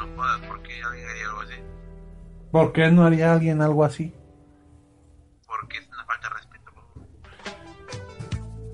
No 0.00 0.06
jodas, 0.16 0.40
porque 0.48 0.72
alguien 0.82 1.08
haría 1.08 1.26
algo 1.28 1.40
así. 1.42 1.54
¿Por 2.50 2.72
qué 2.72 2.90
no 2.90 3.04
haría 3.04 3.32
alguien 3.32 3.60
algo 3.62 3.84
así? 3.84 4.14
Porque 5.46 5.78
es 5.78 5.88
una 5.88 6.04
falta 6.06 6.28
de 6.28 6.34
respeto. 6.34 6.72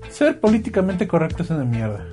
Ser 0.09 0.39
políticamente 0.39 1.07
correcto 1.07 1.43
es 1.43 1.49
una 1.49 1.65
mierda. 1.65 2.05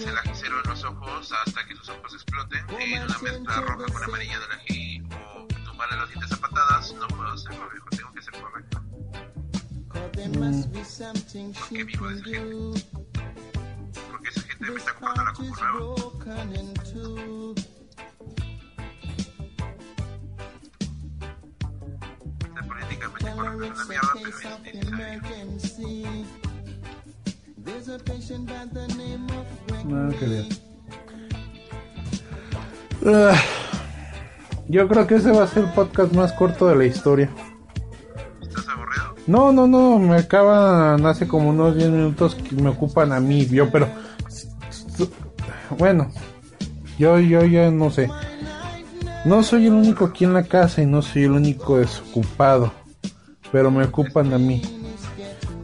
Meterles 0.00 0.08
el 0.08 0.18
ajicero 0.18 0.60
en 0.62 0.70
los 0.70 0.84
ojos 0.84 1.32
hasta 1.46 1.66
que 1.66 1.76
sus 1.76 1.88
ojos 1.88 2.14
exploten 2.14 2.64
en 2.80 3.02
una 3.02 3.18
mezcla 3.18 3.60
roja 3.60 3.92
con 3.92 4.04
amarilla 4.04 4.38
del 4.40 4.52
ají 4.52 5.02
o 5.10 5.46
tumbarle 5.64 5.96
los 5.96 6.08
dientes 6.08 6.32
a 6.32 6.36
patadas, 6.36 6.92
no 6.94 7.08
puedo 7.08 7.28
hacerlo, 7.32 7.68
viejo, 7.70 7.88
tengo 7.90 8.12
que 8.12 8.22
ser 8.22 8.34
correcto. 8.40 8.82
Porque 11.68 11.84
vivo 11.84 12.06
de 12.08 12.14
esa 12.14 12.24
gente. 12.24 12.50
Porque 14.10 14.28
esa 14.30 14.40
gente 14.42 14.70
me 14.70 14.78
está 14.78 14.92
comprando 14.94 15.24
la 15.24 15.32
compu 15.32 15.54
nueva. 15.54 15.72
Ser 22.54 22.68
políticamente 22.68 23.32
correcto 23.32 23.64
es 23.64 23.70
una 23.88 23.94
mierda, 24.04 24.08
pero 24.14 24.26
es 24.30 24.32
necesario. 24.32 24.64
No, 29.84 30.08
qué 30.18 30.26
bien. 30.26 30.48
Ah, 33.06 33.40
yo 34.68 34.86
creo 34.88 35.06
que 35.06 35.16
ese 35.16 35.32
va 35.32 35.44
a 35.44 35.46
ser 35.46 35.64
el 35.64 35.70
podcast 35.72 36.12
más 36.12 36.32
corto 36.32 36.68
de 36.68 36.76
la 36.76 36.84
historia. 36.84 37.30
¿Estás 38.42 38.68
aburrido? 38.68 39.14
No, 39.26 39.52
no, 39.52 39.66
no, 39.66 39.98
me 39.98 40.16
acaban 40.16 41.04
hace 41.06 41.26
como 41.26 41.50
unos 41.50 41.76
10 41.76 41.90
minutos 41.90 42.34
que 42.34 42.54
me 42.56 42.68
ocupan 42.68 43.12
a 43.12 43.20
mí, 43.20 43.46
yo, 43.46 43.70
pero... 43.70 43.88
Bueno, 45.78 46.10
yo, 46.98 47.18
yo, 47.20 47.44
yo 47.44 47.70
no 47.70 47.90
sé. 47.90 48.10
No 49.24 49.42
soy 49.42 49.66
el 49.66 49.74
único 49.74 50.06
aquí 50.06 50.24
en 50.24 50.34
la 50.34 50.42
casa 50.42 50.82
y 50.82 50.86
no 50.86 51.00
soy 51.00 51.24
el 51.24 51.32
único 51.32 51.78
desocupado, 51.78 52.72
pero 53.52 53.70
me 53.70 53.84
ocupan 53.84 54.32
a 54.32 54.38
mí. 54.38 54.62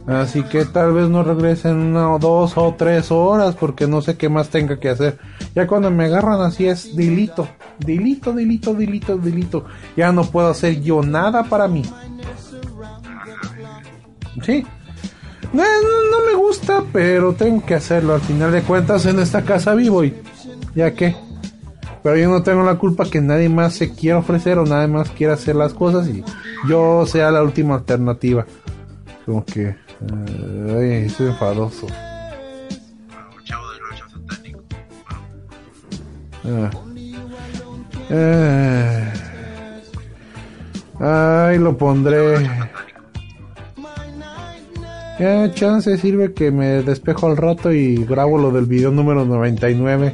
Así 0.07 0.41
que 0.43 0.63
tal 0.63 0.93
vez 0.93 1.09
no 1.09 1.21
regresen 1.21 1.75
una 1.75 2.13
o 2.13 2.17
dos 2.17 2.53
o 2.55 2.73
tres 2.77 3.11
horas 3.11 3.55
porque 3.55 3.87
no 3.87 4.01
sé 4.01 4.15
qué 4.15 4.29
más 4.29 4.47
tenga 4.47 4.79
que 4.79 4.87
hacer. 4.87 5.17
Ya 5.53 5.67
cuando 5.67 5.91
me 5.91 6.05
agarran 6.05 6.39
así 6.39 6.65
es 6.65 6.95
delito, 6.95 7.49
delito, 7.77 8.31
delito, 8.31 8.73
delito, 8.73 9.17
delito. 9.17 9.65
Ya 9.97 10.13
no 10.13 10.23
puedo 10.23 10.47
hacer 10.47 10.81
yo 10.81 11.03
nada 11.03 11.43
para 11.43 11.67
mí. 11.67 11.83
Sí. 14.43 14.65
No, 15.51 15.63
no, 15.63 16.19
no 16.19 16.25
me 16.25 16.35
gusta, 16.35 16.83
pero 16.93 17.33
tengo 17.33 17.65
que 17.65 17.75
hacerlo. 17.75 18.13
Al 18.13 18.21
final 18.21 18.53
de 18.53 18.61
cuentas 18.61 19.05
en 19.05 19.19
esta 19.19 19.43
casa 19.43 19.75
vivo 19.75 20.05
y 20.05 20.15
ya 20.73 20.93
que. 20.93 21.17
Pero 22.01 22.15
yo 22.15 22.29
no 22.29 22.43
tengo 22.43 22.63
la 22.63 22.75
culpa 22.75 23.09
que 23.09 23.19
nadie 23.19 23.49
más 23.49 23.73
se 23.73 23.93
quiera 23.93 24.19
ofrecer 24.19 24.57
o 24.57 24.65
nadie 24.65 24.87
más 24.87 25.09
quiera 25.09 25.33
hacer 25.33 25.57
las 25.57 25.73
cosas 25.73 26.07
y 26.07 26.23
yo 26.69 27.05
sea 27.05 27.29
la 27.29 27.43
última 27.43 27.75
alternativa. 27.75 28.45
Como 29.25 29.43
que... 29.43 29.75
eh, 30.01 31.03
ay, 31.03 31.09
soy 31.09 31.27
enfadoso. 31.27 31.87
Eh. 38.09 39.11
Ay, 40.99 41.59
lo 41.59 41.77
pondré. 41.77 42.49
Ya, 45.19 45.51
chance 45.51 45.97
sirve 45.97 46.33
que 46.33 46.51
me 46.51 46.83
despejo 46.83 47.27
al 47.27 47.37
rato 47.37 47.71
y 47.71 48.05
grabo 48.05 48.37
lo 48.37 48.51
del 48.51 48.65
video 48.65 48.91
número 48.91 49.25
99. 49.25 50.13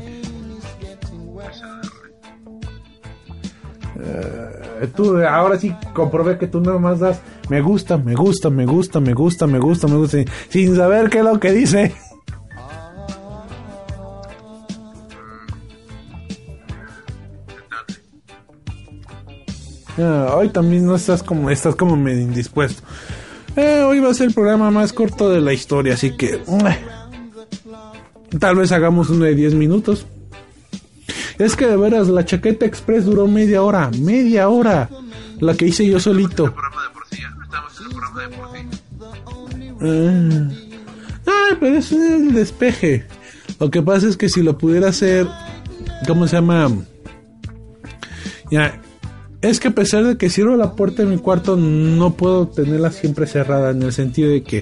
Eh, 3.99 4.87
tú, 4.95 5.17
ahora 5.19 5.57
sí 5.57 5.75
comprobé 5.93 6.37
que 6.37 6.47
tú 6.47 6.61
nada 6.61 6.79
más 6.79 6.99
das 6.99 7.21
me 7.49 7.61
gusta, 7.61 7.97
me 7.97 8.15
gusta, 8.15 8.49
me 8.49 8.65
gusta, 8.65 8.99
me 8.99 9.13
gusta, 9.13 9.47
me 9.47 9.59
gusta, 9.59 9.87
me 9.87 9.97
gusta, 9.97 10.17
sin 10.49 10.75
saber 10.75 11.09
qué 11.09 11.19
es 11.19 11.23
lo 11.23 11.39
que 11.39 11.51
dice. 11.51 11.93
Ah, 19.97 20.33
hoy 20.35 20.49
también 20.49 20.85
no 20.85 20.95
estás 20.95 21.21
como 21.21 21.49
estás 21.49 21.75
como 21.75 21.95
medio 21.95 22.21
indispuesto. 22.21 22.81
Eh, 23.55 23.83
hoy 23.85 23.99
va 23.99 24.09
a 24.09 24.13
ser 24.13 24.27
el 24.29 24.33
programa 24.33 24.71
más 24.71 24.91
corto 24.91 25.29
de 25.29 25.39
la 25.39 25.53
historia, 25.53 25.93
así 25.93 26.17
que 26.17 26.35
eh, 26.35 26.79
tal 28.39 28.55
vez 28.55 28.71
hagamos 28.71 29.09
uno 29.09 29.25
de 29.25 29.35
10 29.35 29.53
minutos. 29.53 30.07
Es 31.37 31.55
que 31.55 31.67
de 31.67 31.77
veras 31.77 32.07
la 32.07 32.25
chaqueta 32.25 32.65
express 32.65 33.05
duró 33.05 33.27
media 33.27 33.61
hora, 33.61 33.91
media 33.99 34.49
hora. 34.49 34.89
La 35.39 35.55
que 35.55 35.67
hice 35.67 35.85
yo 35.85 35.99
solito. 35.99 36.53
Programa 37.89 38.51
de. 38.51 38.65
Ah. 39.81 41.55
Pero 41.59 41.77
es 41.77 41.91
el 41.91 42.33
despeje. 42.33 43.05
Lo 43.59 43.69
que 43.69 43.81
pasa 43.81 44.07
es 44.07 44.17
que 44.17 44.29
si 44.29 44.41
lo 44.41 44.57
pudiera 44.57 44.89
hacer, 44.89 45.27
¿cómo 46.07 46.27
se 46.27 46.35
llama? 46.35 46.69
Ya, 48.51 48.81
es 49.41 49.59
que 49.59 49.69
a 49.69 49.71
pesar 49.71 50.03
de 50.05 50.17
que 50.17 50.29
cierro 50.29 50.55
la 50.55 50.73
puerta 50.73 51.03
de 51.03 51.09
mi 51.09 51.17
cuarto, 51.17 51.57
no 51.57 52.13
puedo 52.13 52.47
tenerla 52.47 52.91
siempre 52.91 53.27
cerrada 53.27 53.71
en 53.71 53.83
el 53.83 53.91
sentido 53.91 54.29
de 54.29 54.43
que 54.43 54.61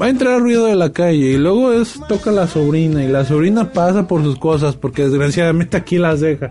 va 0.00 0.06
a 0.06 0.08
entrar 0.08 0.40
ruido 0.40 0.66
de 0.66 0.76
la 0.76 0.92
calle 0.92 1.32
y 1.32 1.36
luego 1.36 1.72
es, 1.72 2.00
toca 2.08 2.30
la 2.30 2.46
sobrina 2.46 3.02
y 3.04 3.08
la 3.08 3.24
sobrina 3.24 3.72
pasa 3.72 4.06
por 4.06 4.22
sus 4.22 4.38
cosas 4.38 4.76
porque 4.76 5.08
desgraciadamente 5.08 5.76
aquí 5.76 5.98
las 5.98 6.20
deja. 6.20 6.50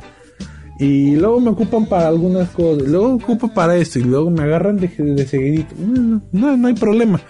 Y 0.78 1.16
luego 1.16 1.40
me 1.40 1.52
ocupan 1.52 1.86
para 1.86 2.10
algunas 2.10 2.50
cosas, 2.50 2.88
luego 2.88 3.16
ocupo 3.16 3.48
para 3.48 3.78
esto 3.78 4.00
y 4.00 4.04
luego 4.04 4.30
me 4.30 4.44
agarran 4.44 4.78
de, 4.78 5.26
seguidito. 5.26 5.74
No, 5.78 6.22
no, 6.34 6.58
no 6.58 6.68
hay 6.68 6.74
problema. 6.74 7.22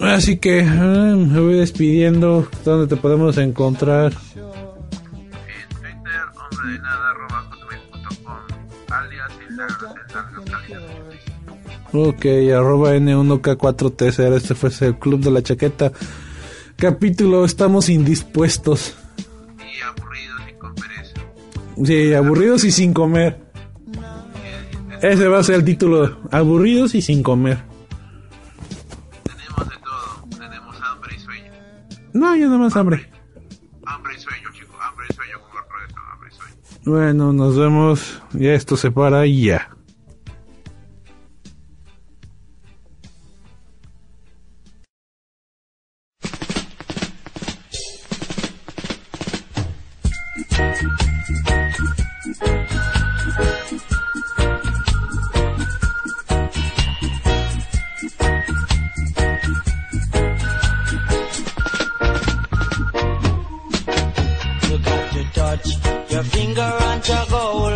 Así 0.00 0.38
que 0.38 0.62
ah, 0.62 1.14
me 1.16 1.40
voy 1.40 1.54
despidiendo. 1.54 2.48
¿Dónde 2.64 2.86
te 2.86 3.00
podemos 3.00 3.36
encontrar? 3.38 4.12
Ok, 11.92 12.26
arroba 12.54 12.94
N1K4TCR. 12.94 14.34
Este 14.34 14.54
fue 14.54 14.70
el 14.88 14.98
Club 14.98 15.20
de 15.20 15.30
la 15.30 15.42
Chaqueta. 15.42 15.92
Capítulo 16.76 17.44
Estamos 17.44 17.88
indispuestos. 17.88 18.94
Sí, 21.84 22.14
aburridos 22.14 22.64
y 22.64 22.70
sin 22.70 22.94
comer. 22.94 23.38
Ese 25.02 25.28
va 25.28 25.38
a 25.38 25.42
ser 25.42 25.56
el 25.56 25.64
título. 25.64 26.20
Aburridos 26.30 26.94
y 26.94 27.02
sin 27.02 27.22
comer. 27.22 27.58
Tenemos 29.22 29.68
de 29.68 29.76
todo, 29.84 30.38
tenemos 30.38 30.76
hambre 30.82 31.14
y 31.16 31.20
sueño. 31.20 31.52
No, 32.14 32.36
yo 32.36 32.46
nada 32.46 32.58
más 32.58 32.76
hambre. 32.76 33.10
Hambre 33.84 34.14
y 34.16 34.20
sueño, 34.20 34.48
chicos, 34.52 34.76
hambre 34.80 35.06
y 35.10 35.14
sueño 35.14 35.38
con 35.40 35.58
hambre 36.12 36.30
y 36.30 36.34
sueño. 36.34 36.54
Bueno, 36.84 37.32
nos 37.32 37.58
vemos. 37.58 38.22
Ya 38.32 38.54
esto 38.54 38.76
se 38.76 38.90
para 38.90 39.26
y 39.26 39.44
ya. 39.44 39.75
run 66.78 67.00
to 67.00 67.75